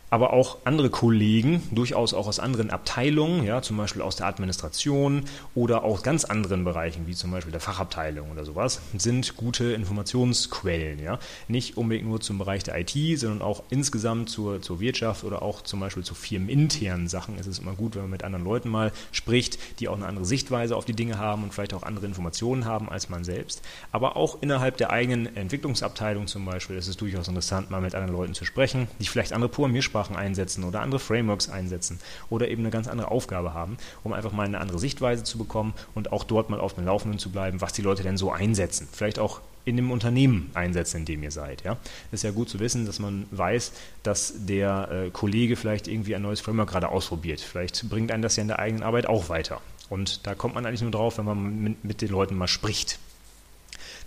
aber 0.10 0.34
auch 0.34 0.58
andere 0.64 0.90
Kollegen, 0.90 1.64
durchaus 1.72 2.14
auch 2.14 2.28
aus 2.28 2.40
anderen 2.40 2.70
Abteilungen, 2.70 3.44
ja, 3.44 3.62
zum 3.62 3.78
Beispiel 3.78 4.02
aus 4.02 4.16
der 4.16 4.28
Administration 4.28 5.26
oder 5.56 5.84
aus 5.84 6.04
ganz 6.04 6.26
anderen 6.26 6.64
Bereichen, 6.64 7.08
wie 7.08 7.14
zum 7.14 7.32
Beispiel 7.32 7.52
der 7.52 7.62
Fachabteilung 7.62 8.32
oder 8.32 8.46
sowas, 8.46 8.82
sind 8.98 9.36
gute 9.38 9.74
Informationsquellen. 9.74 11.00
Ja. 11.00 11.20
Nicht 11.48 11.78
unbedingt 11.78 12.08
nur 12.08 12.22
zum 12.22 12.38
Bereich 12.38 12.64
der 12.64 12.80
IT, 12.80 13.20
sondern 13.20 13.42
auch 13.42 13.64
insgesamt 13.70 14.30
zur, 14.30 14.62
zur 14.62 14.80
Wirtschaft 14.80 15.24
oder 15.24 15.42
auch 15.42 15.62
zum 15.62 15.80
Beispiel 15.80 16.04
zu 16.04 16.16
firmeninternen 16.16 17.08
Sachen 17.08 17.38
ist 17.38 17.48
es 17.48 17.60
immer 17.60 17.74
gut, 17.74 17.96
wenn 17.96 18.04
man 18.04 18.12
mit 18.12 18.24
anderen 18.24 18.44
Leuten 18.44 18.70
mal 18.70 18.92
spricht, 19.12 19.60
die 19.80 19.88
auch 19.88 19.96
eine 19.96 20.08
andere 20.08 20.26
Sichtweise 20.26 20.76
auf 20.76 20.86
die 20.86 20.94
Dinge 20.94 21.18
haben 21.18 21.44
und 21.44 21.54
vielleicht 21.54 21.74
auch 21.74 21.84
andere 21.84 22.06
Informationen 22.06 22.66
haben 22.66 22.90
als 22.90 23.10
man 23.10 23.24
selbst. 23.24 23.62
Aber 23.92 24.16
auch 24.16 24.42
innerhalb 24.42 24.78
der 24.78 24.92
eigenen 24.92 25.36
Entwicklungsabteilung 25.36 26.28
zum 26.28 26.46
Beispiel 26.46 26.78
ist 26.78 26.88
es 26.88 26.98
durchaus 26.98 27.28
interessant, 27.28 27.70
mal 27.70 27.82
mit 27.82 27.96
anderen 27.96 28.16
Leuten 28.16 28.34
zu 28.34 28.46
sprechen, 28.46 28.88
die 29.00 29.06
vielleicht 29.06 29.34
andere 29.34 29.50
Programmiersprachen 29.50 29.99
Programmiersprachen 30.00 30.16
einsetzen 30.16 30.64
oder 30.64 30.82
andere 30.82 31.00
Frameworks 31.00 31.50
einsetzen 31.50 32.00
oder 32.30 32.48
eben 32.48 32.62
eine 32.62 32.72
ganz 32.72 32.88
andere 32.88 33.12
Aufgabe 33.12 33.54
haben, 33.54 33.78
um 34.04 34.14
einfach 34.14 34.32
mal 34.32 34.46
eine 34.46 34.60
andere 34.60 34.80
Sichtweise 34.80 35.24
zu 35.24 35.38
bekommen 35.38 35.74
und 35.96 36.12
auch 36.12 36.24
dort 36.24 36.50
mal 36.50 36.60
auf 36.60 36.74
dem 36.74 36.86
Laufenden 36.86 37.20
zu 37.20 37.30
bleiben, 37.30 37.62
was 37.62 37.74
die 37.74 37.82
Leute 37.82 38.04
denn 38.04 38.18
so 38.18 38.32
einsetzen. 38.32 38.88
Vielleicht 38.92 39.20
auch 39.20 39.42
in 39.66 39.76
dem 39.76 39.92
Unternehmen 39.92 40.50
einsetzen, 40.54 40.98
in 40.98 41.06
dem 41.06 41.24
ihr 41.24 41.32
seid. 41.32 41.64
Ja? 41.64 41.78
ist 42.12 42.24
ja 42.24 42.32
gut 42.32 42.50
zu 42.50 42.60
wissen, 42.60 42.86
dass 42.86 43.00
man 43.00 43.26
weiß, 43.32 43.74
dass 44.04 44.34
der 44.38 44.90
äh, 44.92 45.10
Kollege 45.12 45.56
vielleicht 45.56 45.88
irgendwie 45.88 46.16
ein 46.16 46.22
neues 46.22 46.40
Framework 46.40 46.70
gerade 46.70 46.90
ausprobiert. 46.90 47.42
Vielleicht 47.42 47.88
bringt 47.90 48.12
einen 48.12 48.24
das 48.24 48.36
ja 48.36 48.42
in 48.42 48.48
der 48.48 48.60
eigenen 48.60 48.84
Arbeit 48.84 49.06
auch 49.08 49.30
weiter. 49.30 49.62
Und 49.90 50.26
da 50.26 50.34
kommt 50.34 50.56
man 50.56 50.66
eigentlich 50.66 50.82
nur 50.82 50.92
drauf, 50.92 51.18
wenn 51.18 51.26
man 51.26 51.62
mit, 51.62 51.84
mit 51.84 52.02
den 52.02 52.10
Leuten 52.10 52.36
mal 52.36 52.48
spricht. 52.48 53.00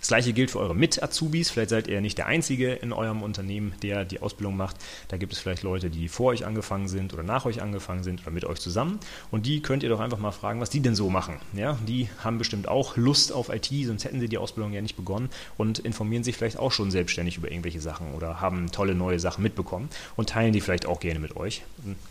Das 0.03 0.09
gleiche 0.09 0.33
gilt 0.33 0.51
für 0.51 0.59
eure 0.59 0.75
Mit-Azubis. 0.75 1.49
Vielleicht 1.49 1.69
seid 1.69 1.87
ihr 1.87 2.01
nicht 2.01 2.17
der 2.17 2.25
Einzige 2.25 2.73
in 2.73 2.91
eurem 2.91 3.23
Unternehmen, 3.23 3.73
der 3.83 4.03
die 4.03 4.19
Ausbildung 4.19 4.57
macht. 4.57 4.75
Da 5.07 5.15
gibt 5.15 5.31
es 5.31 5.39
vielleicht 5.39 5.63
Leute, 5.63 5.89
die 5.89 6.09
vor 6.09 6.31
euch 6.31 6.45
angefangen 6.45 6.89
sind 6.89 7.13
oder 7.13 7.23
nach 7.23 7.45
euch 7.45 7.61
angefangen 7.61 8.03
sind 8.03 8.21
oder 8.23 8.31
mit 8.31 8.43
euch 8.43 8.59
zusammen. 8.59 8.99
Und 9.31 9.45
die 9.45 9.61
könnt 9.61 9.81
ihr 9.81 9.87
doch 9.87 10.01
einfach 10.01 10.17
mal 10.17 10.33
fragen, 10.33 10.59
was 10.59 10.69
die 10.69 10.81
denn 10.81 10.93
so 10.93 11.09
machen. 11.09 11.39
Ja, 11.53 11.77
die 11.87 12.09
haben 12.21 12.37
bestimmt 12.37 12.67
auch 12.67 12.97
Lust 12.97 13.31
auf 13.31 13.47
IT, 13.47 13.69
sonst 13.85 14.03
hätten 14.03 14.19
sie 14.19 14.27
die 14.27 14.37
Ausbildung 14.37 14.73
ja 14.73 14.81
nicht 14.81 14.97
begonnen 14.97 15.29
und 15.55 15.79
informieren 15.79 16.25
sich 16.25 16.35
vielleicht 16.35 16.59
auch 16.59 16.73
schon 16.73 16.91
selbstständig 16.91 17.37
über 17.37 17.49
irgendwelche 17.49 17.79
Sachen 17.79 18.13
oder 18.13 18.41
haben 18.41 18.73
tolle 18.73 18.95
neue 18.95 19.21
Sachen 19.21 19.41
mitbekommen 19.41 19.87
und 20.17 20.27
teilen 20.27 20.51
die 20.51 20.59
vielleicht 20.59 20.85
auch 20.85 20.99
gerne 20.99 21.21
mit 21.21 21.37
euch. 21.37 21.63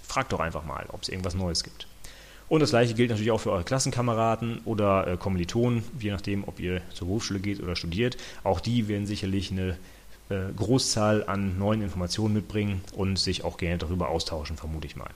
Fragt 0.08 0.32
doch 0.32 0.40
einfach 0.40 0.64
mal, 0.64 0.86
ob 0.88 1.02
es 1.02 1.10
irgendwas 1.10 1.34
Neues 1.34 1.62
gibt. 1.62 1.86
Und 2.48 2.60
das 2.60 2.70
gleiche 2.70 2.94
gilt 2.94 3.10
natürlich 3.10 3.30
auch 3.30 3.40
für 3.40 3.52
eure 3.52 3.64
Klassenkameraden 3.64 4.60
oder 4.64 5.06
äh, 5.06 5.16
Kommilitonen, 5.16 5.84
je 5.98 6.10
nachdem, 6.10 6.44
ob 6.44 6.60
ihr 6.60 6.82
zur 6.92 7.08
Berufsschule 7.08 7.40
geht 7.40 7.62
oder 7.62 7.76
studiert. 7.76 8.16
Auch 8.44 8.60
die 8.60 8.88
werden 8.88 9.06
sicherlich 9.06 9.50
eine 9.50 9.76
äh, 10.28 10.52
Großzahl 10.56 11.24
an 11.26 11.58
neuen 11.58 11.82
Informationen 11.82 12.34
mitbringen 12.34 12.82
und 12.94 13.18
sich 13.18 13.44
auch 13.44 13.56
gerne 13.56 13.78
darüber 13.78 14.08
austauschen, 14.08 14.56
vermute 14.56 14.86
ich 14.86 14.96
mal. 14.96 15.10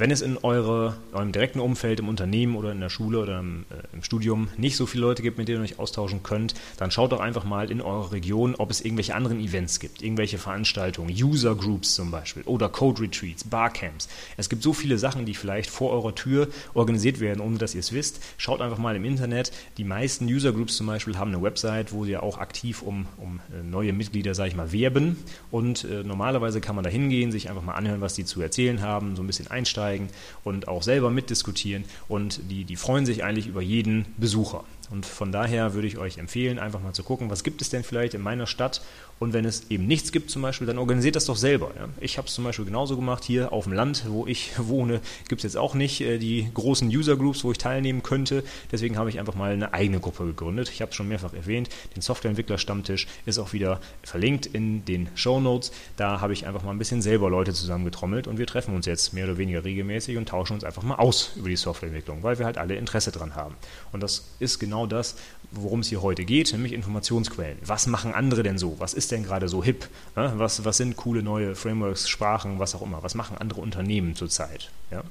Wenn 0.00 0.10
es 0.10 0.22
in 0.22 0.38
eure, 0.38 0.96
eurem 1.12 1.30
direkten 1.30 1.60
Umfeld, 1.60 2.00
im 2.00 2.08
Unternehmen 2.08 2.56
oder 2.56 2.72
in 2.72 2.80
der 2.80 2.88
Schule 2.88 3.18
oder 3.18 3.40
im, 3.40 3.66
äh, 3.68 3.94
im, 3.94 4.02
Studium 4.02 4.48
nicht 4.56 4.78
so 4.78 4.86
viele 4.86 5.02
Leute 5.02 5.20
gibt, 5.22 5.36
mit 5.36 5.46
denen 5.46 5.58
ihr 5.58 5.64
euch 5.64 5.78
austauschen 5.78 6.22
könnt, 6.22 6.54
dann 6.78 6.90
schaut 6.90 7.12
doch 7.12 7.20
einfach 7.20 7.44
mal 7.44 7.70
in 7.70 7.82
eurer 7.82 8.10
Region, 8.10 8.54
ob 8.54 8.70
es 8.70 8.80
irgendwelche 8.80 9.14
anderen 9.14 9.38
Events 9.40 9.78
gibt, 9.78 10.00
irgendwelche 10.00 10.38
Veranstaltungen, 10.38 11.10
User 11.10 11.54
Groups 11.54 11.96
zum 11.96 12.10
Beispiel 12.10 12.44
oder 12.44 12.70
Code 12.70 13.02
Retreats, 13.02 13.44
Barcamps. 13.44 14.08
Es 14.38 14.48
gibt 14.48 14.62
so 14.62 14.72
viele 14.72 14.96
Sachen, 14.96 15.26
die 15.26 15.34
vielleicht 15.34 15.68
vor 15.68 15.90
eurer 15.90 16.14
Tür 16.14 16.48
organisiert 16.72 17.20
werden, 17.20 17.40
ohne 17.40 17.58
dass 17.58 17.74
ihr 17.74 17.80
es 17.80 17.92
wisst. 17.92 18.22
Schaut 18.38 18.62
einfach 18.62 18.78
mal 18.78 18.96
im 18.96 19.04
Internet. 19.04 19.52
Die 19.76 19.84
meisten 19.84 20.24
User 20.24 20.52
Groups 20.52 20.78
zum 20.78 20.86
Beispiel 20.86 21.18
haben 21.18 21.34
eine 21.34 21.42
Website, 21.42 21.92
wo 21.92 22.06
sie 22.06 22.16
auch 22.16 22.38
aktiv 22.38 22.80
um, 22.80 23.04
um 23.18 23.40
äh, 23.52 23.62
neue 23.62 23.92
Mitglieder, 23.92 24.34
sage 24.34 24.48
ich 24.48 24.56
mal, 24.56 24.72
werben. 24.72 25.18
Und 25.50 25.84
äh, 25.84 26.04
normalerweise 26.04 26.62
kann 26.62 26.74
man 26.74 26.84
da 26.84 26.90
hingehen, 26.90 27.32
sich 27.32 27.50
einfach 27.50 27.62
mal 27.62 27.74
anhören, 27.74 28.00
was 28.00 28.14
die 28.14 28.24
zu 28.24 28.40
erzählen 28.40 28.80
haben, 28.80 29.14
so 29.14 29.22
ein 29.22 29.26
bisschen 29.26 29.48
einsteigen 29.48 29.89
einsteigen 29.90 30.08
und 30.44 30.68
auch 30.68 30.82
selber 30.82 31.10
mitdiskutieren 31.10 31.84
und 32.08 32.40
die, 32.50 32.64
die 32.64 32.76
freuen 32.76 33.06
sich 33.06 33.24
eigentlich 33.24 33.46
über 33.46 33.62
jeden 33.62 34.06
Besucher. 34.16 34.64
Und 34.90 35.06
von 35.06 35.32
daher 35.32 35.74
würde 35.74 35.86
ich 35.86 35.98
euch 35.98 36.18
empfehlen, 36.18 36.58
einfach 36.58 36.80
mal 36.80 36.92
zu 36.92 37.02
gucken, 37.02 37.30
was 37.30 37.44
gibt 37.44 37.62
es 37.62 37.70
denn 37.70 37.84
vielleicht 37.84 38.14
in 38.14 38.22
meiner 38.22 38.46
Stadt 38.46 38.82
und 39.20 39.34
wenn 39.34 39.44
es 39.44 39.70
eben 39.70 39.86
nichts 39.86 40.12
gibt 40.12 40.30
zum 40.30 40.40
Beispiel, 40.40 40.66
dann 40.66 40.78
organisiert 40.78 41.14
das 41.14 41.26
doch 41.26 41.36
selber. 41.36 41.72
Ja. 41.78 41.90
Ich 42.00 42.16
habe 42.16 42.26
es 42.26 42.34
zum 42.34 42.42
Beispiel 42.42 42.64
genauso 42.64 42.96
gemacht 42.96 43.22
hier 43.22 43.52
auf 43.52 43.64
dem 43.64 43.74
Land, 43.74 44.04
wo 44.08 44.26
ich 44.26 44.52
wohne, 44.58 45.02
gibt 45.28 45.40
es 45.40 45.42
jetzt 45.42 45.56
auch 45.58 45.74
nicht 45.74 46.00
äh, 46.00 46.16
die 46.16 46.50
großen 46.54 46.88
User 46.88 47.16
Groups, 47.18 47.44
wo 47.44 47.52
ich 47.52 47.58
teilnehmen 47.58 48.02
könnte. 48.02 48.42
Deswegen 48.72 48.96
habe 48.96 49.10
ich 49.10 49.20
einfach 49.20 49.34
mal 49.34 49.52
eine 49.52 49.74
eigene 49.74 50.00
Gruppe 50.00 50.24
gegründet. 50.24 50.70
Ich 50.70 50.80
habe 50.80 50.88
es 50.88 50.96
schon 50.96 51.06
mehrfach 51.06 51.34
erwähnt, 51.34 51.68
den 51.94 52.00
Softwareentwickler-Stammtisch 52.00 53.06
ist 53.26 53.38
auch 53.38 53.52
wieder 53.52 53.80
verlinkt 54.02 54.46
in 54.46 54.86
den 54.86 55.10
Show 55.16 55.38
Notes. 55.38 55.70
Da 55.98 56.22
habe 56.22 56.32
ich 56.32 56.46
einfach 56.46 56.62
mal 56.62 56.70
ein 56.70 56.78
bisschen 56.78 57.02
selber 57.02 57.28
Leute 57.28 57.52
zusammengetrommelt 57.52 58.26
und 58.26 58.38
wir 58.38 58.46
treffen 58.46 58.74
uns 58.74 58.86
jetzt 58.86 59.12
mehr 59.12 59.26
oder 59.26 59.36
weniger 59.36 59.64
regelmäßig 59.64 60.16
und 60.16 60.30
tauschen 60.30 60.54
uns 60.54 60.64
einfach 60.64 60.82
mal 60.82 60.94
aus 60.94 61.32
über 61.36 61.50
die 61.50 61.56
Softwareentwicklung, 61.56 62.22
weil 62.22 62.38
wir 62.38 62.46
halt 62.46 62.56
alle 62.56 62.76
Interesse 62.76 63.12
dran 63.12 63.34
haben. 63.34 63.54
Und 63.92 64.02
das 64.02 64.24
ist 64.38 64.58
genau 64.58 64.79
das, 64.86 65.16
worum 65.50 65.80
es 65.80 65.88
hier 65.88 66.02
heute 66.02 66.24
geht, 66.24 66.52
nämlich 66.52 66.72
Informationsquellen. 66.72 67.58
Was 67.64 67.86
machen 67.86 68.14
andere 68.14 68.42
denn 68.42 68.58
so? 68.58 68.76
Was 68.78 68.94
ist 68.94 69.10
denn 69.10 69.24
gerade 69.24 69.48
so 69.48 69.62
hip? 69.64 69.88
Was, 70.14 70.64
was 70.64 70.76
sind 70.76 70.96
coole 70.96 71.22
neue 71.22 71.54
Frameworks, 71.54 72.08
Sprachen, 72.08 72.58
was 72.58 72.74
auch 72.74 72.82
immer? 72.82 73.02
Was 73.02 73.14
machen 73.14 73.36
andere 73.38 73.60
Unternehmen 73.60 74.14
zurzeit? 74.14 74.70
Ja? 74.90 75.02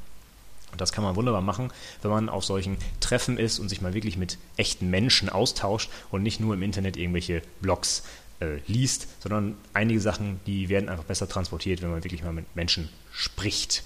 Und 0.71 0.81
das 0.81 0.91
kann 0.91 1.03
man 1.03 1.15
wunderbar 1.15 1.41
machen, 1.41 1.71
wenn 2.01 2.11
man 2.11 2.29
auf 2.29 2.45
solchen 2.45 2.77
Treffen 2.99 3.37
ist 3.37 3.59
und 3.59 3.69
sich 3.69 3.81
mal 3.81 3.93
wirklich 3.93 4.17
mit 4.17 4.37
echten 4.55 4.89
Menschen 4.89 5.29
austauscht 5.29 5.89
und 6.11 6.23
nicht 6.23 6.39
nur 6.39 6.53
im 6.53 6.61
Internet 6.61 6.95
irgendwelche 6.95 7.41
Blogs 7.61 8.03
äh, 8.39 8.59
liest, 8.67 9.07
sondern 9.19 9.57
einige 9.73 9.99
Sachen, 9.99 10.39
die 10.45 10.69
werden 10.69 10.89
einfach 10.89 11.03
besser 11.03 11.27
transportiert, 11.27 11.81
wenn 11.81 11.91
man 11.91 12.03
wirklich 12.03 12.23
mal 12.23 12.33
mit 12.33 12.55
Menschen 12.55 12.89
spricht. 13.11 13.83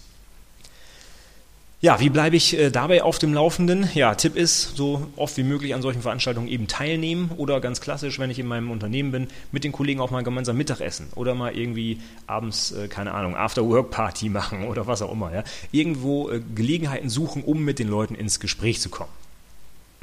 Ja, 1.84 2.00
wie 2.00 2.10
bleibe 2.10 2.38
ich 2.38 2.58
äh, 2.58 2.72
dabei 2.72 3.04
auf 3.04 3.20
dem 3.20 3.34
Laufenden? 3.34 3.90
Ja, 3.94 4.16
Tipp 4.16 4.38
ist, 4.38 4.78
so 4.78 5.06
oft 5.18 5.36
wie 5.36 5.44
möglich 5.44 5.76
an 5.76 5.82
solchen 5.82 6.02
Veranstaltungen 6.02 6.48
eben 6.48 6.70
teilnehmen 6.70 7.32
oder 7.36 7.60
ganz 7.60 7.82
klassisch, 7.82 8.20
wenn 8.20 8.30
ich 8.30 8.40
in 8.40 8.48
meinem 8.48 8.72
Unternehmen 8.72 9.12
bin, 9.12 9.28
mit 9.52 9.66
den 9.66 9.74
Kollegen 9.74 10.00
auch 10.00 10.10
mal 10.10 10.24
gemeinsam 10.24 10.56
Mittagessen 10.56 11.08
oder 11.16 11.36
mal 11.36 11.58
irgendwie 11.58 12.00
abends, 12.26 12.72
äh, 12.72 12.88
keine 12.88 13.14
Ahnung, 13.14 13.36
After-Work-Party 13.36 14.30
machen 14.30 14.64
oder 14.64 14.88
was 14.88 15.02
auch 15.02 15.12
immer. 15.12 15.34
Ja? 15.34 15.44
Irgendwo 15.74 16.30
äh, 16.30 16.40
Gelegenheiten 16.56 17.10
suchen, 17.10 17.44
um 17.44 17.66
mit 17.66 17.80
den 17.80 17.90
Leuten 17.90 18.16
ins 18.16 18.40
Gespräch 18.40 18.80
zu 18.80 18.88
kommen. 18.88 19.12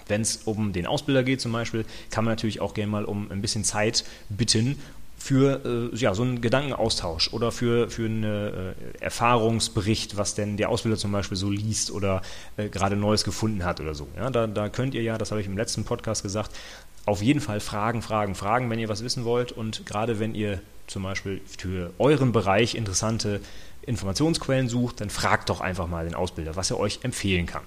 Wenn 0.06 0.20
es 0.20 0.42
um 0.44 0.74
den 0.74 0.86
Ausbilder 0.86 1.22
geht 1.22 1.40
zum 1.40 1.52
Beispiel, 1.52 1.86
kann 2.10 2.26
man 2.26 2.32
natürlich 2.32 2.60
auch 2.60 2.74
gerne 2.74 2.92
mal 2.92 3.06
um 3.06 3.30
ein 3.30 3.40
bisschen 3.40 3.64
Zeit 3.64 4.04
bitten, 4.28 4.76
für 5.20 5.90
äh, 5.92 5.96
ja, 5.96 6.14
so 6.14 6.22
einen 6.22 6.40
Gedankenaustausch 6.40 7.33
oder 7.33 7.52
für, 7.52 7.90
für 7.90 8.06
einen 8.06 8.24
äh, 8.24 8.72
Erfahrungsbericht, 9.00 10.16
was 10.16 10.35
denn 10.35 10.56
der 10.56 10.70
Ausbilder 10.70 10.96
zum 10.96 11.12
Beispiel 11.12 11.37
so 11.37 11.50
liest 11.50 11.90
oder 11.90 12.22
äh, 12.56 12.68
gerade 12.68 12.96
Neues 12.96 13.22
gefunden 13.22 13.64
hat 13.64 13.80
oder 13.80 13.94
so. 13.94 14.09
Ja, 14.16 14.30
da, 14.30 14.46
da 14.46 14.70
könnt 14.70 14.94
ihr 14.94 15.02
ja, 15.02 15.18
das 15.18 15.30
habe 15.30 15.42
ich 15.42 15.46
im 15.46 15.59
letzten 15.59 15.85
Podcast 15.85 16.22
gesagt, 16.22 16.52
auf 17.04 17.22
jeden 17.22 17.40
Fall 17.40 17.61
fragen, 17.61 18.00
fragen, 18.00 18.35
fragen, 18.35 18.70
wenn 18.70 18.78
ihr 18.78 18.88
was 18.88 19.04
wissen 19.04 19.24
wollt 19.24 19.52
und 19.52 19.85
gerade 19.85 20.18
wenn 20.18 20.35
ihr 20.35 20.61
zum 20.87 21.02
Beispiel 21.02 21.42
für 21.59 21.92
euren 21.98 22.33
Bereich 22.33 22.74
interessante 22.74 23.40
Informationsquellen 23.83 24.68
sucht, 24.68 25.00
dann 25.00 25.11
fragt 25.11 25.50
doch 25.50 25.61
einfach 25.61 25.87
mal 25.87 26.04
den 26.04 26.14
Ausbilder, 26.14 26.56
was 26.56 26.70
er 26.70 26.80
euch 26.80 27.00
empfehlen 27.02 27.46
kann. 27.46 27.62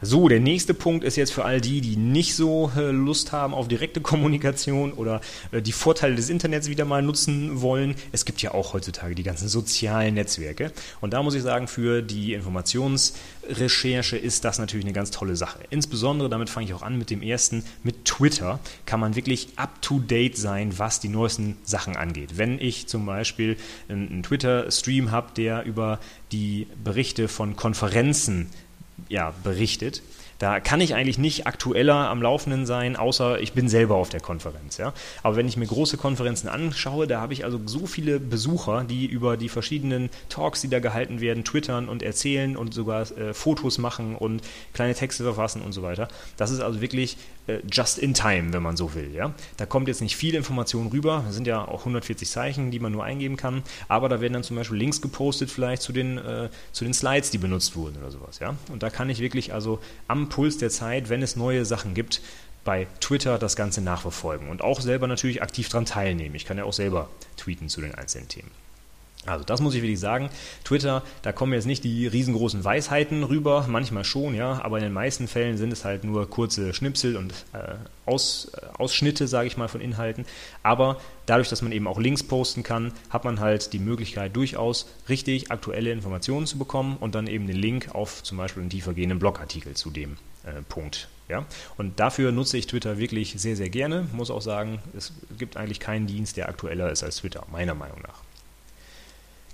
So, 0.00 0.28
der 0.28 0.38
nächste 0.38 0.74
Punkt 0.74 1.02
ist 1.02 1.16
jetzt 1.16 1.32
für 1.32 1.44
all 1.44 1.60
die, 1.60 1.80
die 1.80 1.96
nicht 1.96 2.36
so 2.36 2.70
äh, 2.76 2.92
Lust 2.92 3.32
haben 3.32 3.52
auf 3.52 3.66
direkte 3.66 4.00
Kommunikation 4.08 4.92
oder 4.92 5.20
äh, 5.50 5.60
die 5.60 5.72
Vorteile 5.72 6.14
des 6.14 6.30
Internets 6.30 6.68
wieder 6.68 6.84
mal 6.84 7.02
nutzen 7.02 7.62
wollen. 7.62 7.96
Es 8.12 8.24
gibt 8.24 8.40
ja 8.40 8.54
auch 8.54 8.74
heutzutage 8.74 9.16
die 9.16 9.24
ganzen 9.24 9.48
sozialen 9.48 10.14
Netzwerke. 10.14 10.70
Und 11.00 11.14
da 11.14 11.22
muss 11.24 11.34
ich 11.34 11.42
sagen, 11.42 11.66
für 11.66 12.00
die 12.00 12.34
Informationsrecherche 12.34 14.16
ist 14.16 14.44
das 14.44 14.60
natürlich 14.60 14.86
eine 14.86 14.94
ganz 14.94 15.10
tolle 15.10 15.34
Sache. 15.34 15.58
Insbesondere, 15.70 16.28
damit 16.28 16.48
fange 16.48 16.66
ich 16.66 16.74
auch 16.74 16.82
an 16.82 16.96
mit 16.96 17.10
dem 17.10 17.20
ersten, 17.20 17.64
mit 17.82 18.04
Twitter 18.04 18.60
kann 18.86 19.00
man 19.00 19.16
wirklich 19.16 19.48
up-to-date 19.56 20.36
sein, 20.36 20.78
was 20.78 21.00
die 21.00 21.08
neuesten 21.08 21.56
Sachen 21.64 21.96
angeht. 21.96 22.38
Wenn 22.38 22.60
ich 22.60 22.86
zum 22.86 23.04
Beispiel 23.04 23.56
einen 23.88 24.22
Twitter-Stream 24.22 25.10
habe, 25.10 25.32
der 25.36 25.64
über 25.64 25.98
die 26.30 26.68
Berichte 26.84 27.26
von 27.26 27.56
Konferenzen 27.56 28.48
ja, 29.08 29.34
berichtet. 29.42 30.02
Da 30.38 30.60
kann 30.60 30.80
ich 30.80 30.94
eigentlich 30.94 31.18
nicht 31.18 31.46
aktueller 31.46 32.08
am 32.08 32.22
Laufenden 32.22 32.64
sein, 32.64 32.96
außer 32.96 33.40
ich 33.40 33.52
bin 33.54 33.68
selber 33.68 33.96
auf 33.96 34.08
der 34.08 34.20
Konferenz. 34.20 34.76
Ja? 34.76 34.92
Aber 35.22 35.36
wenn 35.36 35.48
ich 35.48 35.56
mir 35.56 35.66
große 35.66 35.96
Konferenzen 35.96 36.48
anschaue, 36.48 37.06
da 37.06 37.20
habe 37.20 37.32
ich 37.32 37.44
also 37.44 37.60
so 37.66 37.86
viele 37.86 38.20
Besucher, 38.20 38.84
die 38.84 39.06
über 39.06 39.36
die 39.36 39.48
verschiedenen 39.48 40.10
Talks, 40.28 40.60
die 40.60 40.68
da 40.68 40.78
gehalten 40.78 41.20
werden, 41.20 41.44
twittern 41.44 41.88
und 41.88 42.02
erzählen 42.02 42.56
und 42.56 42.72
sogar 42.72 43.10
äh, 43.18 43.34
Fotos 43.34 43.78
machen 43.78 44.14
und 44.14 44.42
kleine 44.72 44.94
Texte 44.94 45.24
verfassen 45.24 45.60
und 45.62 45.72
so 45.72 45.82
weiter. 45.82 46.08
Das 46.36 46.50
ist 46.50 46.60
also 46.60 46.80
wirklich 46.80 47.16
äh, 47.48 47.58
just 47.70 47.98
in 47.98 48.14
time, 48.14 48.52
wenn 48.52 48.62
man 48.62 48.76
so 48.76 48.94
will. 48.94 49.10
Ja? 49.12 49.34
Da 49.56 49.66
kommt 49.66 49.88
jetzt 49.88 50.02
nicht 50.02 50.16
viel 50.16 50.36
Information 50.36 50.86
rüber. 50.88 51.24
Das 51.26 51.34
sind 51.34 51.46
ja 51.46 51.66
auch 51.66 51.80
140 51.80 52.28
Zeichen, 52.28 52.70
die 52.70 52.78
man 52.78 52.92
nur 52.92 53.02
eingeben 53.02 53.36
kann. 53.36 53.62
Aber 53.88 54.08
da 54.08 54.20
werden 54.20 54.34
dann 54.34 54.44
zum 54.44 54.56
Beispiel 54.56 54.78
Links 54.78 55.00
gepostet, 55.00 55.50
vielleicht 55.50 55.82
zu 55.82 55.92
den, 55.92 56.18
äh, 56.18 56.48
zu 56.70 56.84
den 56.84 56.94
Slides, 56.94 57.30
die 57.30 57.38
benutzt 57.38 57.74
wurden 57.74 57.96
oder 57.96 58.12
sowas. 58.12 58.38
Ja? 58.38 58.54
Und 58.70 58.82
da 58.82 58.90
kann 58.90 59.10
ich 59.10 59.18
wirklich 59.18 59.52
also 59.52 59.80
am 60.06 60.27
Puls 60.28 60.58
der 60.58 60.70
Zeit, 60.70 61.08
wenn 61.08 61.22
es 61.22 61.36
neue 61.36 61.64
Sachen 61.64 61.94
gibt, 61.94 62.20
bei 62.64 62.86
Twitter 63.00 63.38
das 63.38 63.56
Ganze 63.56 63.80
nachverfolgen 63.80 64.48
und 64.48 64.62
auch 64.62 64.80
selber 64.80 65.06
natürlich 65.06 65.42
aktiv 65.42 65.68
daran 65.68 65.86
teilnehmen. 65.86 66.34
Ich 66.34 66.44
kann 66.44 66.58
ja 66.58 66.64
auch 66.64 66.72
selber 66.72 67.08
tweeten 67.36 67.68
zu 67.68 67.80
den 67.80 67.94
einzelnen 67.94 68.28
Themen. 68.28 68.50
Also 69.26 69.44
das 69.44 69.60
muss 69.60 69.74
ich 69.74 69.82
wirklich 69.82 70.00
sagen. 70.00 70.30
Twitter, 70.64 71.02
da 71.22 71.32
kommen 71.32 71.52
jetzt 71.52 71.66
nicht 71.66 71.84
die 71.84 72.06
riesengroßen 72.06 72.64
Weisheiten 72.64 73.24
rüber, 73.24 73.66
manchmal 73.68 74.04
schon, 74.04 74.34
ja, 74.34 74.62
aber 74.62 74.78
in 74.78 74.84
den 74.84 74.92
meisten 74.92 75.28
Fällen 75.28 75.56
sind 75.58 75.72
es 75.72 75.84
halt 75.84 76.04
nur 76.04 76.30
kurze 76.30 76.72
Schnipsel 76.72 77.16
und 77.16 77.32
äh, 77.52 77.74
Aus, 78.06 78.50
äh, 78.54 78.66
Ausschnitte, 78.78 79.26
sage 79.26 79.48
ich 79.48 79.56
mal, 79.56 79.68
von 79.68 79.80
Inhalten. 79.80 80.24
Aber 80.62 81.00
dadurch, 81.26 81.48
dass 81.48 81.62
man 81.62 81.72
eben 81.72 81.86
auch 81.86 81.98
Links 81.98 82.22
posten 82.22 82.62
kann, 82.62 82.92
hat 83.10 83.24
man 83.24 83.40
halt 83.40 83.72
die 83.72 83.78
Möglichkeit, 83.78 84.34
durchaus 84.34 84.88
richtig 85.08 85.50
aktuelle 85.50 85.92
Informationen 85.92 86.46
zu 86.46 86.56
bekommen 86.56 86.96
und 86.98 87.14
dann 87.14 87.26
eben 87.26 87.46
den 87.46 87.56
Link 87.56 87.94
auf 87.94 88.22
zum 88.22 88.38
Beispiel 88.38 88.62
einen 88.62 88.70
tiefergehenden 88.70 89.18
Blogartikel 89.18 89.74
zu 89.74 89.90
dem 89.90 90.16
äh, 90.44 90.62
Punkt. 90.68 91.08
Ja? 91.28 91.44
Und 91.76 92.00
dafür 92.00 92.32
nutze 92.32 92.56
ich 92.56 92.66
Twitter 92.66 92.98
wirklich 92.98 93.34
sehr, 93.36 93.56
sehr 93.56 93.68
gerne. 93.68 94.06
Muss 94.12 94.30
auch 94.30 94.42
sagen, 94.42 94.80
es 94.96 95.12
gibt 95.36 95.56
eigentlich 95.56 95.80
keinen 95.80 96.06
Dienst, 96.06 96.36
der 96.36 96.48
aktueller 96.48 96.90
ist 96.90 97.02
als 97.02 97.16
Twitter, 97.16 97.44
meiner 97.50 97.74
Meinung 97.74 98.00
nach. 98.00 98.22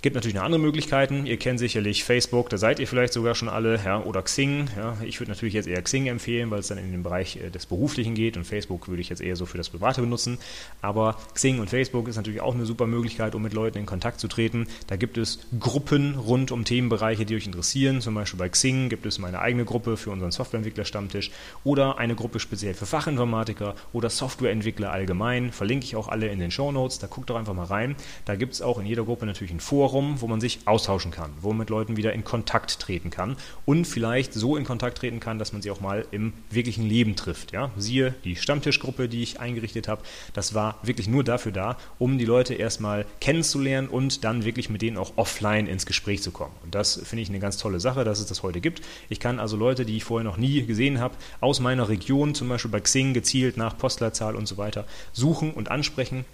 Gibt 0.05 0.13
natürlich 0.13 0.35
noch 0.35 0.43
andere 0.43 0.61
Möglichkeiten. 0.61 1.25
Ihr 1.25 1.37
kennt 1.37 1.57
sicherlich 1.57 2.03
Facebook, 2.03 2.51
da 2.51 2.59
seid 2.59 2.79
ihr 2.79 2.87
vielleicht 2.87 3.11
sogar 3.11 3.33
schon 3.33 3.49
alle, 3.49 3.79
ja, 3.83 3.99
oder 4.03 4.21
Xing. 4.21 4.69
Ja. 4.77 4.95
Ich 5.03 5.19
würde 5.19 5.31
natürlich 5.31 5.55
jetzt 5.55 5.67
eher 5.67 5.81
Xing 5.81 6.05
empfehlen, 6.05 6.51
weil 6.51 6.59
es 6.59 6.67
dann 6.67 6.77
in 6.77 6.91
den 6.91 7.01
Bereich 7.01 7.37
äh, 7.37 7.49
des 7.49 7.65
Beruflichen 7.65 8.13
geht 8.13 8.37
und 8.37 8.43
Facebook 8.43 8.87
würde 8.87 9.01
ich 9.01 9.09
jetzt 9.09 9.19
eher 9.19 9.35
so 9.35 9.47
für 9.47 9.57
das 9.57 9.69
Private 9.71 10.01
benutzen. 10.01 10.37
Aber 10.79 11.17
Xing 11.33 11.57
und 11.57 11.71
Facebook 11.71 12.07
ist 12.07 12.17
natürlich 12.17 12.39
auch 12.41 12.53
eine 12.53 12.67
super 12.67 12.85
Möglichkeit, 12.85 13.33
um 13.33 13.41
mit 13.41 13.53
Leuten 13.53 13.79
in 13.79 13.87
Kontakt 13.87 14.19
zu 14.19 14.27
treten. 14.27 14.67
Da 14.85 14.95
gibt 14.95 15.17
es 15.17 15.39
Gruppen 15.59 16.13
rund 16.19 16.51
um 16.51 16.65
Themenbereiche, 16.65 17.25
die 17.25 17.35
euch 17.35 17.47
interessieren. 17.47 17.99
Zum 17.99 18.13
Beispiel 18.13 18.37
bei 18.37 18.49
Xing 18.49 18.89
gibt 18.89 19.07
es 19.07 19.17
meine 19.17 19.39
eigene 19.39 19.65
Gruppe 19.65 19.97
für 19.97 20.11
unseren 20.11 20.29
Softwareentwickler-Stammtisch 20.29 21.31
oder 21.63 21.97
eine 21.97 22.13
Gruppe 22.13 22.39
speziell 22.39 22.75
für 22.75 22.85
Fachinformatiker 22.85 23.73
oder 23.91 24.11
Softwareentwickler 24.11 24.91
allgemein. 24.91 25.51
Verlinke 25.51 25.85
ich 25.85 25.95
auch 25.95 26.09
alle 26.09 26.27
in 26.27 26.37
den 26.37 26.51
Show 26.51 26.71
Notes. 26.71 26.99
Da 26.99 27.07
guckt 27.07 27.31
doch 27.31 27.37
einfach 27.37 27.55
mal 27.55 27.65
rein. 27.65 27.95
Da 28.25 28.35
gibt 28.35 28.53
es 28.53 28.61
auch 28.61 28.77
in 28.77 28.85
jeder 28.85 29.03
Gruppe 29.03 29.25
natürlich 29.25 29.51
ein 29.51 29.59
Forum 29.59 29.94
Forum, 29.95 30.19
wo 30.19 30.27
man 30.27 30.41
sich 30.41 30.59
austauschen 30.65 31.09
kann, 31.09 31.31
wo 31.39 31.49
man 31.49 31.59
mit 31.59 31.69
Leuten 31.69 31.95
wieder 31.95 32.11
in 32.11 32.25
Kontakt 32.25 32.81
treten 32.81 33.11
kann 33.11 33.37
und 33.65 33.85
vielleicht 33.85 34.33
so 34.33 34.57
in 34.57 34.65
Kontakt 34.65 34.97
treten 34.97 35.21
kann, 35.21 35.39
dass 35.39 35.53
man 35.53 35.61
sie 35.61 35.71
auch 35.71 35.79
mal 35.79 36.05
im 36.11 36.33
wirklichen 36.49 36.85
Leben 36.85 37.15
trifft. 37.15 37.53
Ja? 37.53 37.71
Siehe 37.77 38.13
die 38.25 38.35
Stammtischgruppe, 38.35 39.07
die 39.07 39.23
ich 39.23 39.39
eingerichtet 39.39 39.87
habe, 39.87 40.01
das 40.33 40.53
war 40.53 40.79
wirklich 40.83 41.07
nur 41.07 41.23
dafür 41.23 41.53
da, 41.53 41.77
um 41.97 42.17
die 42.17 42.25
Leute 42.25 42.55
erstmal 42.55 43.05
kennenzulernen 43.21 43.87
und 43.87 44.25
dann 44.25 44.43
wirklich 44.43 44.69
mit 44.69 44.81
denen 44.81 44.97
auch 44.97 45.13
offline 45.15 45.65
ins 45.65 45.85
Gespräch 45.85 46.21
zu 46.21 46.31
kommen. 46.31 46.55
Und 46.65 46.75
das 46.75 46.99
finde 47.01 47.21
ich 47.21 47.29
eine 47.29 47.39
ganz 47.39 47.55
tolle 47.55 47.79
Sache, 47.79 48.03
dass 48.03 48.19
es 48.19 48.25
das 48.25 48.43
heute 48.43 48.59
gibt. 48.59 48.81
Ich 49.07 49.21
kann 49.21 49.39
also 49.39 49.55
Leute, 49.55 49.85
die 49.85 49.95
ich 49.95 50.03
vorher 50.03 50.25
noch 50.25 50.35
nie 50.35 50.65
gesehen 50.65 50.99
habe, 50.99 51.15
aus 51.39 51.61
meiner 51.61 51.87
Region, 51.87 52.35
zum 52.35 52.49
Beispiel 52.49 52.71
bei 52.71 52.81
Xing 52.81 53.13
gezielt 53.13 53.55
nach 53.55 53.77
Postleitzahl 53.77 54.35
und 54.35 54.45
so 54.45 54.57
weiter, 54.57 54.85
suchen 55.13 55.53
und 55.53 55.71
ansprechen 55.71 56.25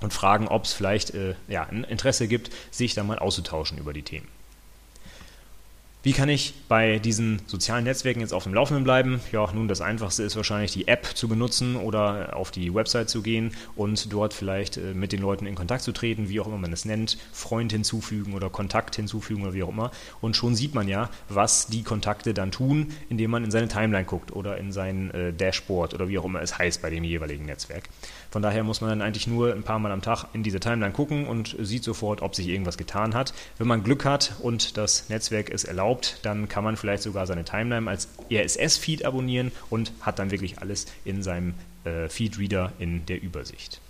und 0.00 0.12
fragen, 0.12 0.48
ob 0.48 0.64
es 0.64 0.72
vielleicht 0.72 1.14
äh, 1.14 1.34
ja, 1.48 1.64
ein 1.64 1.84
Interesse 1.84 2.28
gibt, 2.28 2.50
sich 2.70 2.94
da 2.94 3.04
mal 3.04 3.18
auszutauschen 3.18 3.78
über 3.78 3.92
die 3.92 4.02
Themen. 4.02 4.28
Wie 6.04 6.12
kann 6.12 6.28
ich 6.28 6.54
bei 6.68 7.00
diesen 7.00 7.42
sozialen 7.48 7.82
Netzwerken 7.82 8.20
jetzt 8.20 8.32
auf 8.32 8.44
dem 8.44 8.54
Laufenden 8.54 8.84
bleiben? 8.84 9.20
Ja, 9.32 9.50
nun, 9.52 9.66
das 9.66 9.80
Einfachste 9.80 10.22
ist 10.22 10.36
wahrscheinlich 10.36 10.70
die 10.70 10.86
App 10.86 11.04
zu 11.04 11.26
benutzen 11.26 11.74
oder 11.74 12.36
auf 12.36 12.52
die 12.52 12.72
Website 12.72 13.10
zu 13.10 13.20
gehen 13.20 13.50
und 13.74 14.12
dort 14.12 14.32
vielleicht 14.32 14.76
äh, 14.76 14.94
mit 14.94 15.10
den 15.10 15.20
Leuten 15.20 15.44
in 15.44 15.56
Kontakt 15.56 15.82
zu 15.82 15.90
treten, 15.90 16.28
wie 16.28 16.38
auch 16.38 16.46
immer 16.46 16.56
man 16.56 16.72
es 16.72 16.84
nennt, 16.84 17.18
Freund 17.32 17.72
hinzufügen 17.72 18.34
oder 18.34 18.48
Kontakt 18.48 18.94
hinzufügen 18.94 19.42
oder 19.42 19.54
wie 19.54 19.64
auch 19.64 19.70
immer. 19.70 19.90
Und 20.20 20.36
schon 20.36 20.54
sieht 20.54 20.72
man 20.72 20.86
ja, 20.86 21.10
was 21.28 21.66
die 21.66 21.82
Kontakte 21.82 22.32
dann 22.32 22.52
tun, 22.52 22.92
indem 23.08 23.32
man 23.32 23.42
in 23.42 23.50
seine 23.50 23.66
Timeline 23.66 24.04
guckt 24.04 24.30
oder 24.30 24.56
in 24.56 24.70
sein 24.70 25.10
äh, 25.10 25.32
Dashboard 25.32 25.94
oder 25.94 26.08
wie 26.08 26.18
auch 26.20 26.24
immer 26.24 26.40
es 26.40 26.56
heißt 26.56 26.80
bei 26.80 26.90
dem 26.90 27.02
jeweiligen 27.02 27.44
Netzwerk. 27.44 27.88
Von 28.30 28.42
daher 28.42 28.62
muss 28.62 28.80
man 28.80 28.90
dann 28.90 29.02
eigentlich 29.02 29.26
nur 29.26 29.52
ein 29.52 29.62
paar 29.62 29.78
Mal 29.78 29.90
am 29.90 30.02
Tag 30.02 30.26
in 30.32 30.42
diese 30.42 30.60
Timeline 30.60 30.92
gucken 30.92 31.26
und 31.26 31.56
sieht 31.58 31.82
sofort, 31.82 32.22
ob 32.22 32.36
sich 32.36 32.46
irgendwas 32.46 32.76
getan 32.76 33.14
hat. 33.14 33.32
Wenn 33.56 33.66
man 33.66 33.82
Glück 33.82 34.04
hat 34.04 34.34
und 34.40 34.76
das 34.76 35.08
Netzwerk 35.08 35.50
es 35.50 35.64
erlaubt, 35.64 35.87
erlaubt, 35.88 36.18
dann 36.22 36.48
kann 36.48 36.64
man 36.64 36.76
vielleicht 36.76 37.02
sogar 37.02 37.26
seine 37.26 37.44
Timeline 37.44 37.88
als 37.88 38.08
RSS-Feed 38.30 39.04
abonnieren 39.04 39.52
und 39.70 39.92
hat 40.00 40.18
dann 40.18 40.30
wirklich 40.30 40.58
alles 40.58 40.86
in 41.04 41.22
seinem 41.22 41.54
äh, 41.84 42.08
Feed-Reader 42.08 42.72
in 42.78 43.06
der 43.06 43.22
Übersicht. 43.22 43.80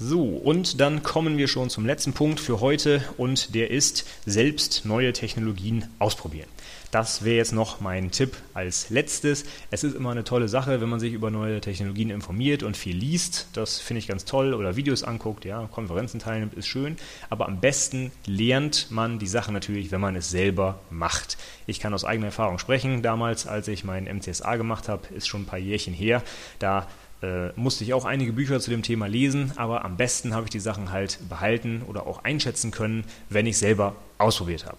So, 0.00 0.22
und 0.22 0.80
dann 0.80 1.02
kommen 1.02 1.38
wir 1.38 1.48
schon 1.48 1.70
zum 1.70 1.84
letzten 1.84 2.12
Punkt 2.12 2.38
für 2.38 2.60
heute 2.60 3.02
und 3.16 3.54
der 3.54 3.70
ist 3.70 4.06
selbst 4.26 4.84
neue 4.84 5.12
Technologien 5.12 5.86
ausprobieren. 5.98 6.48
Das 6.90 7.22
wäre 7.22 7.36
jetzt 7.36 7.52
noch 7.52 7.80
mein 7.80 8.10
Tipp 8.10 8.34
als 8.54 8.88
letztes. 8.88 9.44
Es 9.70 9.84
ist 9.84 9.94
immer 9.94 10.10
eine 10.10 10.24
tolle 10.24 10.48
Sache, 10.48 10.80
wenn 10.80 10.88
man 10.88 11.00
sich 11.00 11.12
über 11.12 11.30
neue 11.30 11.60
Technologien 11.60 12.08
informiert 12.08 12.62
und 12.62 12.78
viel 12.78 12.96
liest. 12.96 13.48
Das 13.52 13.78
finde 13.78 13.98
ich 13.98 14.08
ganz 14.08 14.24
toll. 14.24 14.54
Oder 14.54 14.74
Videos 14.76 15.04
anguckt, 15.04 15.44
ja, 15.44 15.68
Konferenzen 15.70 16.18
teilnimmt, 16.18 16.54
ist 16.54 16.66
schön. 16.66 16.96
Aber 17.28 17.46
am 17.46 17.60
besten 17.60 18.10
lernt 18.24 18.90
man 18.90 19.18
die 19.18 19.26
Sache 19.26 19.52
natürlich, 19.52 19.90
wenn 19.90 20.00
man 20.00 20.16
es 20.16 20.30
selber 20.30 20.78
macht. 20.88 21.36
Ich 21.66 21.78
kann 21.78 21.92
aus 21.92 22.04
eigener 22.04 22.28
Erfahrung 22.28 22.58
sprechen. 22.58 23.02
Damals, 23.02 23.46
als 23.46 23.68
ich 23.68 23.84
mein 23.84 24.04
MCSA 24.04 24.56
gemacht 24.56 24.88
habe, 24.88 25.12
ist 25.14 25.28
schon 25.28 25.42
ein 25.42 25.46
paar 25.46 25.58
Jährchen 25.58 25.92
her. 25.92 26.22
Da 26.58 26.86
äh, 27.20 27.50
musste 27.56 27.84
ich 27.84 27.92
auch 27.92 28.06
einige 28.06 28.32
Bücher 28.32 28.60
zu 28.60 28.70
dem 28.70 28.82
Thema 28.82 29.08
lesen, 29.08 29.52
aber 29.56 29.84
am 29.84 29.98
besten 29.98 30.34
habe 30.34 30.44
ich 30.44 30.50
die 30.50 30.60
Sachen 30.60 30.90
halt 30.90 31.18
behalten 31.28 31.82
oder 31.86 32.06
auch 32.06 32.24
einschätzen 32.24 32.70
können, 32.70 33.04
wenn 33.28 33.44
ich 33.44 33.58
selber 33.58 33.94
ausprobiert 34.16 34.64
habe. 34.64 34.78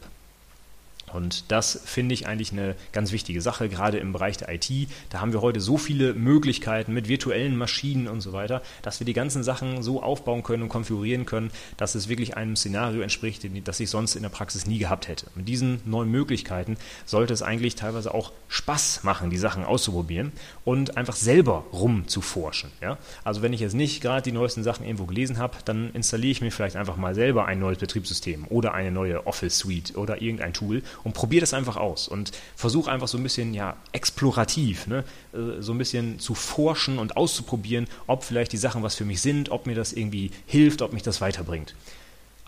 Und 1.13 1.51
das 1.51 1.81
finde 1.85 2.13
ich 2.13 2.27
eigentlich 2.27 2.51
eine 2.51 2.75
ganz 2.91 3.11
wichtige 3.11 3.41
Sache, 3.41 3.69
gerade 3.69 3.97
im 3.97 4.13
Bereich 4.13 4.37
der 4.37 4.53
IT. 4.53 4.69
Da 5.09 5.21
haben 5.21 5.33
wir 5.33 5.41
heute 5.41 5.59
so 5.59 5.77
viele 5.77 6.13
Möglichkeiten 6.13 6.93
mit 6.93 7.07
virtuellen 7.07 7.57
Maschinen 7.57 8.07
und 8.07 8.21
so 8.21 8.33
weiter, 8.33 8.61
dass 8.81 8.99
wir 8.99 9.05
die 9.05 9.13
ganzen 9.13 9.43
Sachen 9.43 9.83
so 9.83 10.01
aufbauen 10.01 10.43
können 10.43 10.63
und 10.63 10.69
konfigurieren 10.69 11.25
können, 11.25 11.51
dass 11.77 11.95
es 11.95 12.09
wirklich 12.09 12.37
einem 12.37 12.55
Szenario 12.55 13.01
entspricht, 13.01 13.45
das 13.63 13.79
ich 13.79 13.89
sonst 13.89 14.15
in 14.15 14.23
der 14.23 14.29
Praxis 14.29 14.65
nie 14.65 14.79
gehabt 14.79 15.07
hätte. 15.07 15.27
Mit 15.35 15.47
diesen 15.47 15.81
neuen 15.85 16.09
Möglichkeiten 16.09 16.77
sollte 17.05 17.33
es 17.33 17.41
eigentlich 17.41 17.75
teilweise 17.75 18.13
auch 18.13 18.31
Spaß 18.47 19.03
machen, 19.03 19.29
die 19.29 19.37
Sachen 19.37 19.63
auszuprobieren 19.63 20.31
und 20.65 20.97
einfach 20.97 21.15
selber 21.15 21.65
rumzuforschen. 21.71 22.71
Ja? 22.81 22.97
Also 23.23 23.41
wenn 23.41 23.53
ich 23.53 23.59
jetzt 23.59 23.75
nicht 23.75 24.01
gerade 24.01 24.23
die 24.23 24.31
neuesten 24.31 24.63
Sachen 24.63 24.85
irgendwo 24.85 25.05
gelesen 25.05 25.37
habe, 25.37 25.57
dann 25.65 25.91
installiere 25.93 26.31
ich 26.31 26.41
mir 26.41 26.51
vielleicht 26.51 26.75
einfach 26.75 26.97
mal 26.97 27.15
selber 27.15 27.45
ein 27.45 27.59
neues 27.59 27.77
Betriebssystem 27.77 28.45
oder 28.49 28.73
eine 28.73 28.91
neue 28.91 29.25
Office 29.27 29.57
Suite 29.57 29.95
oder 29.95 30.21
irgendein 30.21 30.53
Tool 30.53 30.83
und 31.03 31.13
probiere 31.13 31.41
das 31.41 31.53
einfach 31.53 31.77
aus 31.77 32.07
und 32.07 32.31
versuche 32.55 32.91
einfach 32.91 33.07
so 33.07 33.17
ein 33.17 33.23
bisschen 33.23 33.53
ja 33.53 33.77
explorativ, 33.91 34.87
ne, 34.87 35.03
äh, 35.33 35.61
so 35.61 35.73
ein 35.73 35.77
bisschen 35.77 36.19
zu 36.19 36.35
forschen 36.35 36.99
und 36.99 37.17
auszuprobieren, 37.17 37.87
ob 38.07 38.23
vielleicht 38.23 38.51
die 38.51 38.57
Sachen 38.57 38.83
was 38.83 38.95
für 38.95 39.05
mich 39.05 39.21
sind, 39.21 39.49
ob 39.49 39.65
mir 39.65 39.75
das 39.75 39.93
irgendwie 39.93 40.31
hilft, 40.45 40.81
ob 40.81 40.93
mich 40.93 41.03
das 41.03 41.21
weiterbringt 41.21 41.75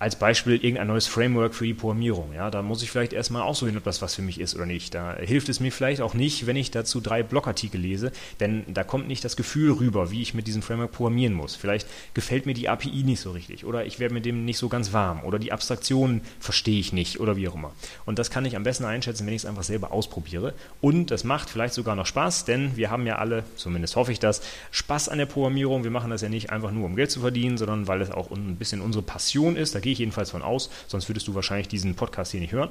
als 0.02 0.16
Beispiel 0.16 0.56
irgendein 0.56 0.88
neues 0.88 1.06
Framework 1.06 1.54
für 1.54 1.68
die 1.68 1.76
Programmierung. 1.76 2.34
Ja, 2.34 2.50
da 2.50 2.64
muss 2.64 2.82
ich 2.82 2.90
vielleicht 2.90 3.14
erstmal 3.14 3.44
aussuchen, 3.44 3.78
ob 3.78 3.84
das 3.84 4.02
was 4.02 4.16
für 4.16 4.24
mich 4.24 4.40
ist 4.40 4.56
oder 4.56 4.66
nicht. 4.66 4.96
Da 4.96 5.16
hilft 5.16 5.48
es 5.48 5.60
mir 5.60 5.72
vielleicht 5.72 6.02
auch 6.02 6.16
nicht, 6.16 6.48
wenn 6.48 6.56
ich 6.56 6.72
dazu 6.72 7.02
drei 7.02 7.22
Blogartikel 7.22 7.80
lese, 7.80 8.12
denn 8.40 8.66
da 8.68 8.84
kommt 8.84 9.08
nicht 9.08 9.24
das 9.24 9.36
Gefühl 9.36 9.74
rüber, 9.74 10.10
wie 10.10 10.24
ich 10.24 10.34
mit 10.34 10.48
diesem 10.48 10.64
Framework 10.64 10.92
programmieren 10.92 11.36
muss. 11.36 11.56
Vielleicht 11.56 11.88
gefällt 12.16 12.48
mir 12.48 12.56
die 12.56 12.68
API 12.68 13.04
nicht 13.04 13.22
so 13.22 13.30
richtig 13.30 13.64
oder 13.64 13.86
ich 13.86 14.00
werde 14.00 14.16
mit 14.16 14.26
dem 14.26 14.44
nicht 14.44 14.58
so 14.58 14.70
ganz 14.70 14.92
warm 14.92 15.24
oder 15.24 15.38
die 15.38 15.52
Abstraktionen 15.52 16.22
verstehe 16.40 16.80
ich 16.80 16.94
nicht 16.94 17.20
oder 17.20 17.36
wie 17.36 17.48
auch 17.48 17.54
immer. 17.54 17.72
Und 18.08 18.18
das 18.18 18.32
kann 18.32 18.44
ich 18.46 18.56
am 18.56 18.64
besten 18.64 18.86
einschätzen, 18.86 19.28
wenn 19.28 19.36
ich 19.36 19.44
es 19.44 19.46
einfach 19.46 19.62
selber 19.62 19.92
ausprobiere. 19.92 20.56
Und 20.82 21.12
das 21.12 21.24
macht 21.24 21.52
vielleicht 21.52 21.76
sogar 21.76 21.96
noch 21.96 22.08
Spaß, 22.08 22.46
denn 22.46 22.76
wir 22.76 22.90
haben 22.90 23.06
ja 23.06 23.18
alle, 23.18 23.44
zumindest 23.56 23.96
hoffe 23.96 24.12
ich 24.12 24.20
das, 24.20 24.42
Spaß 24.72 25.10
an 25.10 25.20
der 25.20 25.28
Programmierung. 25.28 25.84
Wir 25.84 25.92
machen 25.92 26.10
das 26.10 26.24
ja 26.24 26.30
nicht 26.30 26.50
einfach 26.50 26.72
nur, 26.72 26.86
um 26.88 26.96
Geld 26.96 27.12
zu 27.12 27.20
verdienen, 27.20 27.60
sondern 27.60 27.88
weil 27.88 28.02
es 28.02 28.10
auch 28.10 28.32
ein 28.32 28.56
bisschen 28.56 28.82
unsere 28.82 29.04
Passion 29.04 29.56
ist. 29.56 29.76
Da 29.76 29.91
gehe 29.92 29.94
ich 29.94 30.00
jedenfalls 30.00 30.32
von 30.32 30.42
aus, 30.42 30.70
sonst 30.88 31.10
würdest 31.10 31.28
du 31.28 31.36
wahrscheinlich 31.36 31.68
diesen 31.68 31.96
Podcast 31.96 32.32
hier 32.32 32.40
nicht 32.40 32.54
hören. 32.54 32.70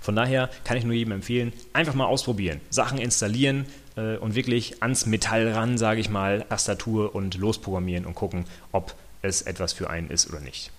Von 0.00 0.16
daher 0.16 0.48
kann 0.64 0.78
ich 0.78 0.84
nur 0.84 0.94
jedem 0.94 1.12
empfehlen, 1.12 1.52
einfach 1.74 1.94
mal 1.94 2.06
ausprobieren, 2.06 2.60
Sachen 2.70 2.98
installieren 2.98 3.66
äh, 3.96 4.16
und 4.16 4.34
wirklich 4.34 4.82
ans 4.82 5.04
Metall 5.06 5.52
ran, 5.52 5.76
sage 5.76 6.00
ich 6.00 6.08
mal, 6.08 6.46
Tastatur 6.48 7.14
und 7.14 7.36
losprogrammieren 7.36 8.06
und 8.06 8.14
gucken, 8.14 8.46
ob 8.72 8.94
es 9.20 9.42
etwas 9.42 9.74
für 9.74 9.90
einen 9.90 10.08
ist 10.08 10.28
oder 10.28 10.40
nicht. 10.40 10.70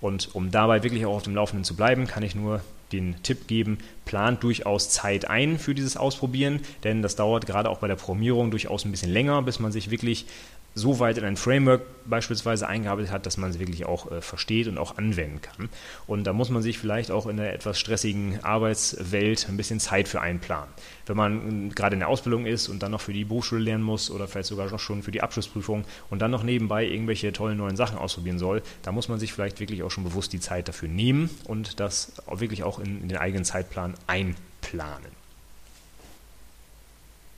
Und 0.00 0.34
um 0.34 0.50
dabei 0.50 0.82
wirklich 0.82 1.06
auch 1.06 1.14
auf 1.14 1.22
dem 1.22 1.36
Laufenden 1.36 1.64
zu 1.64 1.76
bleiben, 1.76 2.06
kann 2.06 2.24
ich 2.24 2.34
nur 2.34 2.60
den 2.92 3.22
Tipp 3.22 3.46
geben, 3.46 3.78
plant 4.04 4.42
durchaus 4.42 4.90
Zeit 4.90 5.28
ein 5.28 5.58
für 5.58 5.74
dieses 5.74 5.96
Ausprobieren, 5.96 6.60
denn 6.84 7.02
das 7.02 7.16
dauert 7.16 7.46
gerade 7.46 7.70
auch 7.70 7.78
bei 7.78 7.88
der 7.88 7.96
Programmierung 7.96 8.50
durchaus 8.50 8.84
ein 8.84 8.90
bisschen 8.90 9.12
länger, 9.12 9.42
bis 9.42 9.60
man 9.60 9.72
sich 9.72 9.90
wirklich 9.90 10.26
so 10.74 11.00
weit 11.00 11.18
in 11.18 11.24
ein 11.24 11.36
Framework 11.36 11.82
beispielsweise 12.08 12.68
eingearbeitet 12.68 13.10
hat, 13.10 13.26
dass 13.26 13.36
man 13.36 13.50
es 13.50 13.58
wirklich 13.58 13.86
auch 13.86 14.10
äh, 14.10 14.20
versteht 14.20 14.68
und 14.68 14.78
auch 14.78 14.98
anwenden 14.98 15.40
kann. 15.40 15.68
Und 16.06 16.24
da 16.24 16.32
muss 16.32 16.48
man 16.48 16.62
sich 16.62 16.78
vielleicht 16.78 17.10
auch 17.10 17.26
in 17.26 17.36
der 17.36 17.52
etwas 17.52 17.78
stressigen 17.78 18.42
Arbeitswelt 18.44 19.48
ein 19.48 19.56
bisschen 19.56 19.80
Zeit 19.80 20.06
für 20.06 20.20
einplanen. 20.20 20.70
Wenn 21.06 21.16
man 21.16 21.70
äh, 21.70 21.74
gerade 21.74 21.94
in 21.94 22.00
der 22.00 22.08
Ausbildung 22.08 22.46
ist 22.46 22.68
und 22.68 22.82
dann 22.82 22.92
noch 22.92 23.00
für 23.00 23.12
die 23.12 23.24
Berufsschule 23.24 23.62
lernen 23.62 23.82
muss 23.82 24.10
oder 24.10 24.28
vielleicht 24.28 24.48
sogar 24.48 24.70
noch 24.70 24.78
schon 24.78 25.02
für 25.02 25.10
die 25.10 25.22
Abschlussprüfung 25.22 25.84
und 26.08 26.22
dann 26.22 26.30
noch 26.30 26.44
nebenbei 26.44 26.86
irgendwelche 26.86 27.32
tollen 27.32 27.58
neuen 27.58 27.76
Sachen 27.76 27.98
ausprobieren 27.98 28.38
soll, 28.38 28.62
da 28.82 28.92
muss 28.92 29.08
man 29.08 29.18
sich 29.18 29.32
vielleicht 29.32 29.58
wirklich 29.58 29.82
auch 29.82 29.90
schon 29.90 30.04
bewusst 30.04 30.32
die 30.32 30.40
Zeit 30.40 30.68
dafür 30.68 30.88
nehmen 30.88 31.30
und 31.44 31.80
das 31.80 32.12
auch 32.26 32.40
wirklich 32.40 32.62
in, 32.80 33.02
in 33.02 33.08
den 33.08 33.18
eigenen 33.18 33.44
Zeitplan 33.44 33.94
einplanen. 34.06 35.20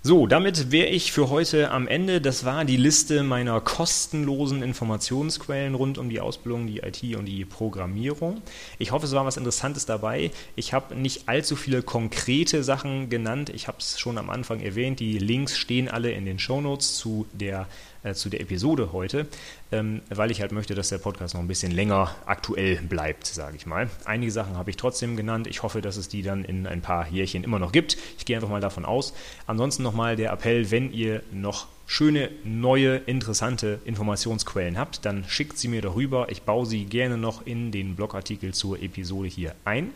So, 0.05 0.26
damit 0.26 0.72
wäre 0.72 0.88
ich 0.88 1.12
für 1.12 1.31
heute 1.31 1.70
am 1.70 1.87
Ende. 1.87 2.20
Das 2.20 2.44
war 2.44 2.64
die 2.64 2.76
Liste 2.76 3.22
meiner 3.22 3.61
kostenlosen 3.61 4.61
Informationsquellen 4.61 5.76
rund 5.76 5.96
um 5.96 6.09
die 6.09 6.18
Ausbildung, 6.18 6.66
die 6.66 6.78
IT 6.78 7.16
und 7.16 7.26
die 7.26 7.44
Programmierung. 7.44 8.42
Ich 8.81 8.90
hoffe, 8.90 9.07
es 9.07 9.12
war 9.12 9.24
was 9.24 9.37
Interessantes 9.37 9.87
dabei. 9.87 10.33
Ich 10.57 10.72
habe 10.72 10.96
nicht 10.96 11.28
allzu 11.28 11.55
viele 11.55 11.83
konkrete 11.83 12.64
Sachen 12.64 13.11
genannt. 13.11 13.50
Ich 13.50 13.68
habe 13.68 13.78
es 13.78 14.00
schon 14.00 14.18
am 14.18 14.28
Anfang 14.28 14.59
erwähnt. 14.59 14.98
Die 14.98 15.18
Links 15.18 15.57
stehen 15.57 15.88
alle 15.88 16.11
in 16.11 16.24
den 16.24 16.40
Shownotes 16.40 16.96
zu 16.96 17.26
der 17.33 17.68
äh, 18.02 18.14
zu 18.14 18.28
der 18.28 18.40
Episode 18.40 18.92
heute, 18.92 19.26
ähm, 19.70 20.02
weil 20.08 20.30
ich 20.30 20.40
halt 20.40 20.52
möchte, 20.52 20.74
dass 20.74 20.88
der 20.88 20.98
Podcast 20.98 21.34
noch 21.34 21.40
ein 21.40 21.48
bisschen 21.48 21.72
länger 21.72 22.14
aktuell 22.26 22.76
bleibt, 22.76 23.26
sage 23.26 23.56
ich 23.56 23.66
mal. 23.66 23.88
Einige 24.04 24.32
Sachen 24.32 24.56
habe 24.56 24.70
ich 24.70 24.76
trotzdem 24.76 25.16
genannt. 25.16 25.46
Ich 25.46 25.62
hoffe, 25.62 25.80
dass 25.80 25.96
es 25.96 26.08
die 26.08 26.22
dann 26.22 26.44
in 26.44 26.66
ein 26.66 26.80
paar 26.80 27.08
Jährchen 27.08 27.44
immer 27.44 27.58
noch 27.58 27.72
gibt. 27.72 27.96
Ich 28.18 28.24
gehe 28.24 28.36
einfach 28.36 28.48
mal 28.48 28.60
davon 28.60 28.84
aus. 28.84 29.14
Ansonsten 29.46 29.82
nochmal 29.82 30.16
der 30.16 30.32
Appell, 30.32 30.70
wenn 30.70 30.92
ihr 30.92 31.22
noch 31.32 31.66
schöne, 31.86 32.30
neue, 32.44 32.96
interessante 32.96 33.80
Informationsquellen 33.84 34.78
habt, 34.78 35.04
dann 35.04 35.24
schickt 35.28 35.58
sie 35.58 35.68
mir 35.68 35.82
darüber. 35.82 36.28
Ich 36.30 36.42
baue 36.42 36.66
sie 36.66 36.84
gerne 36.84 37.18
noch 37.18 37.46
in 37.46 37.70
den 37.70 37.96
Blogartikel 37.96 38.54
zur 38.54 38.80
Episode 38.80 39.28
hier 39.28 39.54
ein. 39.64 39.92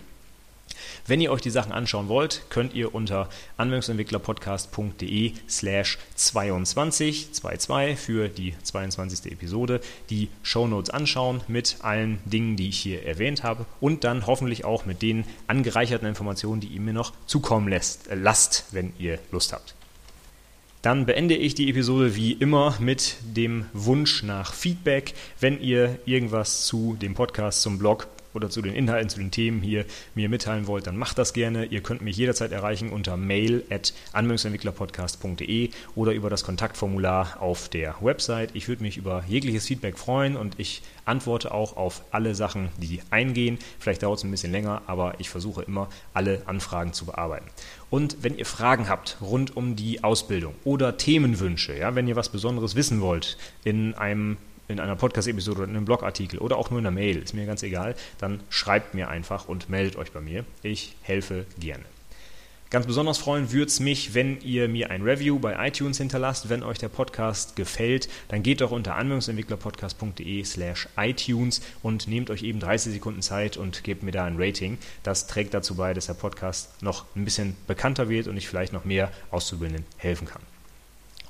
Wenn 1.06 1.20
ihr 1.20 1.30
euch 1.30 1.40
die 1.40 1.50
Sachen 1.50 1.72
anschauen 1.72 2.08
wollt, 2.08 2.42
könnt 2.50 2.74
ihr 2.74 2.94
unter 2.94 3.28
anwendungsentwicklerpodcast.de 3.56 5.32
slash 5.48 5.98
22, 6.14 7.32
22 7.32 7.98
für 7.98 8.28
die 8.28 8.54
22. 8.62 9.32
Episode 9.32 9.80
die 10.10 10.28
Shownotes 10.42 10.90
anschauen 10.90 11.42
mit 11.48 11.76
allen 11.80 12.18
Dingen, 12.24 12.56
die 12.56 12.68
ich 12.68 12.78
hier 12.78 13.04
erwähnt 13.04 13.42
habe 13.42 13.66
und 13.80 14.04
dann 14.04 14.26
hoffentlich 14.26 14.64
auch 14.64 14.86
mit 14.86 15.02
den 15.02 15.24
angereicherten 15.46 16.08
Informationen, 16.08 16.60
die 16.60 16.68
ihr 16.68 16.80
mir 16.80 16.92
noch 16.92 17.12
zukommen 17.26 17.68
lässt, 17.68 18.08
äh, 18.08 18.14
lasst, 18.14 18.66
wenn 18.72 18.92
ihr 18.98 19.18
Lust 19.30 19.52
habt. 19.52 19.74
Dann 20.82 21.04
beende 21.04 21.34
ich 21.34 21.56
die 21.56 21.68
Episode 21.68 22.14
wie 22.14 22.32
immer 22.32 22.76
mit 22.78 23.16
dem 23.22 23.66
Wunsch 23.72 24.22
nach 24.22 24.54
Feedback. 24.54 25.14
Wenn 25.40 25.60
ihr 25.60 25.98
irgendwas 26.04 26.64
zu 26.64 26.96
dem 27.00 27.14
Podcast, 27.14 27.62
zum 27.62 27.78
Blog 27.78 28.06
oder 28.36 28.50
zu 28.50 28.62
den 28.62 28.74
Inhalten, 28.74 29.08
zu 29.08 29.18
den 29.18 29.30
Themen 29.30 29.62
hier 29.62 29.84
mir 30.14 30.28
mitteilen 30.28 30.66
wollt, 30.66 30.86
dann 30.86 30.96
macht 30.96 31.18
das 31.18 31.32
gerne. 31.32 31.64
Ihr 31.64 31.80
könnt 31.80 32.02
mich 32.02 32.16
jederzeit 32.16 32.52
erreichen 32.52 32.90
unter 32.90 33.16
mail 33.16 33.64
at 33.70 33.92
anwendungsentwicklerpodcast.de 34.12 35.70
oder 35.96 36.12
über 36.12 36.30
das 36.30 36.44
Kontaktformular 36.44 37.40
auf 37.40 37.68
der 37.68 37.96
Website. 38.00 38.50
Ich 38.54 38.68
würde 38.68 38.82
mich 38.82 38.96
über 38.96 39.24
jegliches 39.26 39.66
Feedback 39.66 39.98
freuen 39.98 40.36
und 40.36 40.60
ich 40.60 40.82
antworte 41.06 41.52
auch 41.52 41.76
auf 41.76 42.02
alle 42.10 42.34
Sachen, 42.34 42.68
die 42.76 43.00
eingehen. 43.10 43.58
Vielleicht 43.78 44.02
dauert 44.02 44.18
es 44.18 44.24
ein 44.24 44.30
bisschen 44.30 44.52
länger, 44.52 44.82
aber 44.86 45.14
ich 45.18 45.30
versuche 45.30 45.62
immer, 45.62 45.88
alle 46.12 46.42
Anfragen 46.46 46.92
zu 46.92 47.06
bearbeiten. 47.06 47.46
Und 47.88 48.18
wenn 48.22 48.36
ihr 48.36 48.46
Fragen 48.46 48.88
habt 48.88 49.16
rund 49.20 49.56
um 49.56 49.76
die 49.76 50.04
Ausbildung 50.04 50.54
oder 50.64 50.96
Themenwünsche, 50.96 51.76
ja, 51.76 51.94
wenn 51.94 52.08
ihr 52.08 52.16
was 52.16 52.28
Besonderes 52.28 52.74
wissen 52.74 53.00
wollt 53.00 53.38
in 53.64 53.94
einem 53.94 54.36
in 54.68 54.80
einer 54.80 54.96
Podcast-Episode 54.96 55.58
oder 55.58 55.70
in 55.70 55.76
einem 55.76 55.84
Blogartikel 55.84 56.38
oder 56.38 56.56
auch 56.56 56.70
nur 56.70 56.80
in 56.80 56.86
einer 56.86 56.94
Mail, 56.94 57.18
ist 57.18 57.34
mir 57.34 57.46
ganz 57.46 57.62
egal, 57.62 57.94
dann 58.18 58.40
schreibt 58.48 58.94
mir 58.94 59.08
einfach 59.08 59.48
und 59.48 59.68
meldet 59.68 59.96
euch 59.96 60.12
bei 60.12 60.20
mir. 60.20 60.44
Ich 60.62 60.96
helfe 61.02 61.46
gerne. 61.58 61.84
Ganz 62.68 62.84
besonders 62.84 63.18
freuen 63.18 63.52
würde 63.52 63.68
es 63.68 63.78
mich, 63.78 64.14
wenn 64.14 64.40
ihr 64.40 64.68
mir 64.68 64.90
ein 64.90 65.02
Review 65.02 65.38
bei 65.38 65.68
iTunes 65.68 65.98
hinterlasst. 65.98 66.48
Wenn 66.48 66.64
euch 66.64 66.78
der 66.78 66.88
Podcast 66.88 67.54
gefällt, 67.54 68.08
dann 68.26 68.42
geht 68.42 68.60
doch 68.60 68.72
unter 68.72 68.96
anwendungsentwicklerpodcast.de 68.96 70.42
slash 70.44 70.88
iTunes 70.96 71.62
und 71.84 72.08
nehmt 72.08 72.28
euch 72.28 72.42
eben 72.42 72.58
30 72.58 72.94
Sekunden 72.94 73.22
Zeit 73.22 73.56
und 73.56 73.84
gebt 73.84 74.02
mir 74.02 74.10
da 74.10 74.24
ein 74.24 74.34
Rating. 74.36 74.78
Das 75.04 75.28
trägt 75.28 75.54
dazu 75.54 75.76
bei, 75.76 75.94
dass 75.94 76.06
der 76.06 76.14
Podcast 76.14 76.82
noch 76.82 77.04
ein 77.14 77.24
bisschen 77.24 77.56
bekannter 77.68 78.08
wird 78.08 78.26
und 78.26 78.36
ich 78.36 78.48
vielleicht 78.48 78.72
noch 78.72 78.84
mehr 78.84 79.12
Auszubildenden 79.30 79.86
helfen 79.96 80.26
kann. 80.26 80.42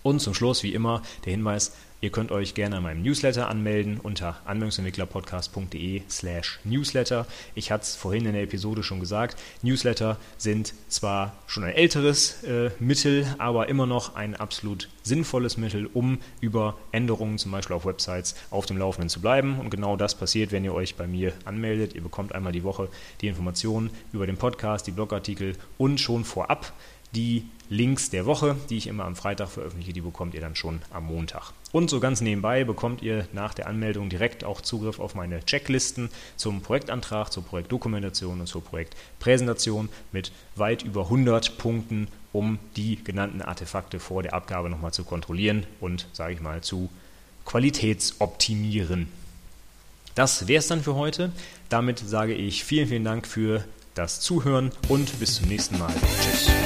Und 0.02 0.20
zum 0.20 0.32
Schluss, 0.32 0.62
wie 0.62 0.72
immer, 0.72 1.02
der 1.26 1.32
Hinweis, 1.32 1.72
Ihr 2.02 2.10
könnt 2.10 2.30
euch 2.30 2.52
gerne 2.52 2.76
an 2.76 2.82
meinem 2.82 3.02
Newsletter 3.02 3.48
anmelden 3.48 3.98
unter 3.98 4.36
anwendungsentwicklerpodcast.de 4.44 6.02
slash 6.10 6.60
newsletter. 6.62 7.26
Ich 7.54 7.70
hatte 7.70 7.84
es 7.84 7.96
vorhin 7.96 8.26
in 8.26 8.34
der 8.34 8.42
Episode 8.42 8.82
schon 8.82 9.00
gesagt, 9.00 9.40
Newsletter 9.62 10.18
sind 10.36 10.74
zwar 10.88 11.32
schon 11.46 11.64
ein 11.64 11.72
älteres 11.72 12.44
äh, 12.44 12.70
Mittel, 12.80 13.26
aber 13.38 13.70
immer 13.70 13.86
noch 13.86 14.14
ein 14.14 14.36
absolut 14.36 14.90
sinnvolles 15.04 15.56
Mittel, 15.56 15.86
um 15.86 16.18
über 16.40 16.76
Änderungen 16.92 17.38
zum 17.38 17.52
Beispiel 17.52 17.74
auf 17.74 17.86
Websites 17.86 18.34
auf 18.50 18.66
dem 18.66 18.76
Laufenden 18.76 19.08
zu 19.08 19.22
bleiben. 19.22 19.58
Und 19.58 19.70
genau 19.70 19.96
das 19.96 20.14
passiert, 20.14 20.52
wenn 20.52 20.64
ihr 20.64 20.74
euch 20.74 20.96
bei 20.96 21.06
mir 21.06 21.32
anmeldet. 21.46 21.94
Ihr 21.94 22.02
bekommt 22.02 22.34
einmal 22.34 22.52
die 22.52 22.64
Woche 22.64 22.90
die 23.22 23.28
Informationen 23.28 23.88
über 24.12 24.26
den 24.26 24.36
Podcast, 24.36 24.86
die 24.86 24.90
Blogartikel 24.92 25.56
und 25.78 25.98
schon 25.98 26.24
vorab 26.26 26.74
die 27.16 27.48
Links 27.68 28.10
der 28.10 28.26
Woche, 28.26 28.56
die 28.70 28.76
ich 28.76 28.86
immer 28.86 29.04
am 29.04 29.16
Freitag 29.16 29.48
veröffentliche, 29.48 29.92
die 29.92 30.00
bekommt 30.00 30.34
ihr 30.34 30.40
dann 30.40 30.54
schon 30.54 30.80
am 30.90 31.06
Montag. 31.06 31.52
Und 31.72 31.90
so 31.90 31.98
ganz 31.98 32.20
nebenbei 32.20 32.62
bekommt 32.62 33.02
ihr 33.02 33.26
nach 33.32 33.54
der 33.54 33.66
Anmeldung 33.66 34.08
direkt 34.08 34.44
auch 34.44 34.60
Zugriff 34.60 35.00
auf 35.00 35.14
meine 35.14 35.44
Checklisten 35.44 36.10
zum 36.36 36.60
Projektantrag, 36.60 37.32
zur 37.32 37.44
Projektdokumentation 37.44 38.40
und 38.40 38.46
zur 38.46 38.62
Projektpräsentation 38.62 39.88
mit 40.12 40.30
weit 40.54 40.82
über 40.82 41.04
100 41.04 41.58
Punkten, 41.58 42.06
um 42.32 42.58
die 42.76 43.02
genannten 43.02 43.42
Artefakte 43.42 43.98
vor 43.98 44.22
der 44.22 44.34
Abgabe 44.34 44.70
nochmal 44.70 44.92
zu 44.92 45.02
kontrollieren 45.02 45.66
und, 45.80 46.06
sage 46.12 46.34
ich 46.34 46.40
mal, 46.40 46.60
zu 46.60 46.88
qualitätsoptimieren. 47.44 49.08
Das 50.14 50.46
wäre 50.46 50.60
es 50.60 50.68
dann 50.68 50.82
für 50.82 50.94
heute. 50.94 51.32
Damit 51.68 51.98
sage 51.98 52.34
ich 52.34 52.64
vielen, 52.64 52.88
vielen 52.88 53.04
Dank 53.04 53.26
für 53.26 53.64
das 53.94 54.20
Zuhören 54.20 54.70
und 54.88 55.18
bis 55.18 55.36
zum 55.36 55.48
nächsten 55.48 55.78
Mal. 55.78 55.92
Tschüss. 56.22 56.65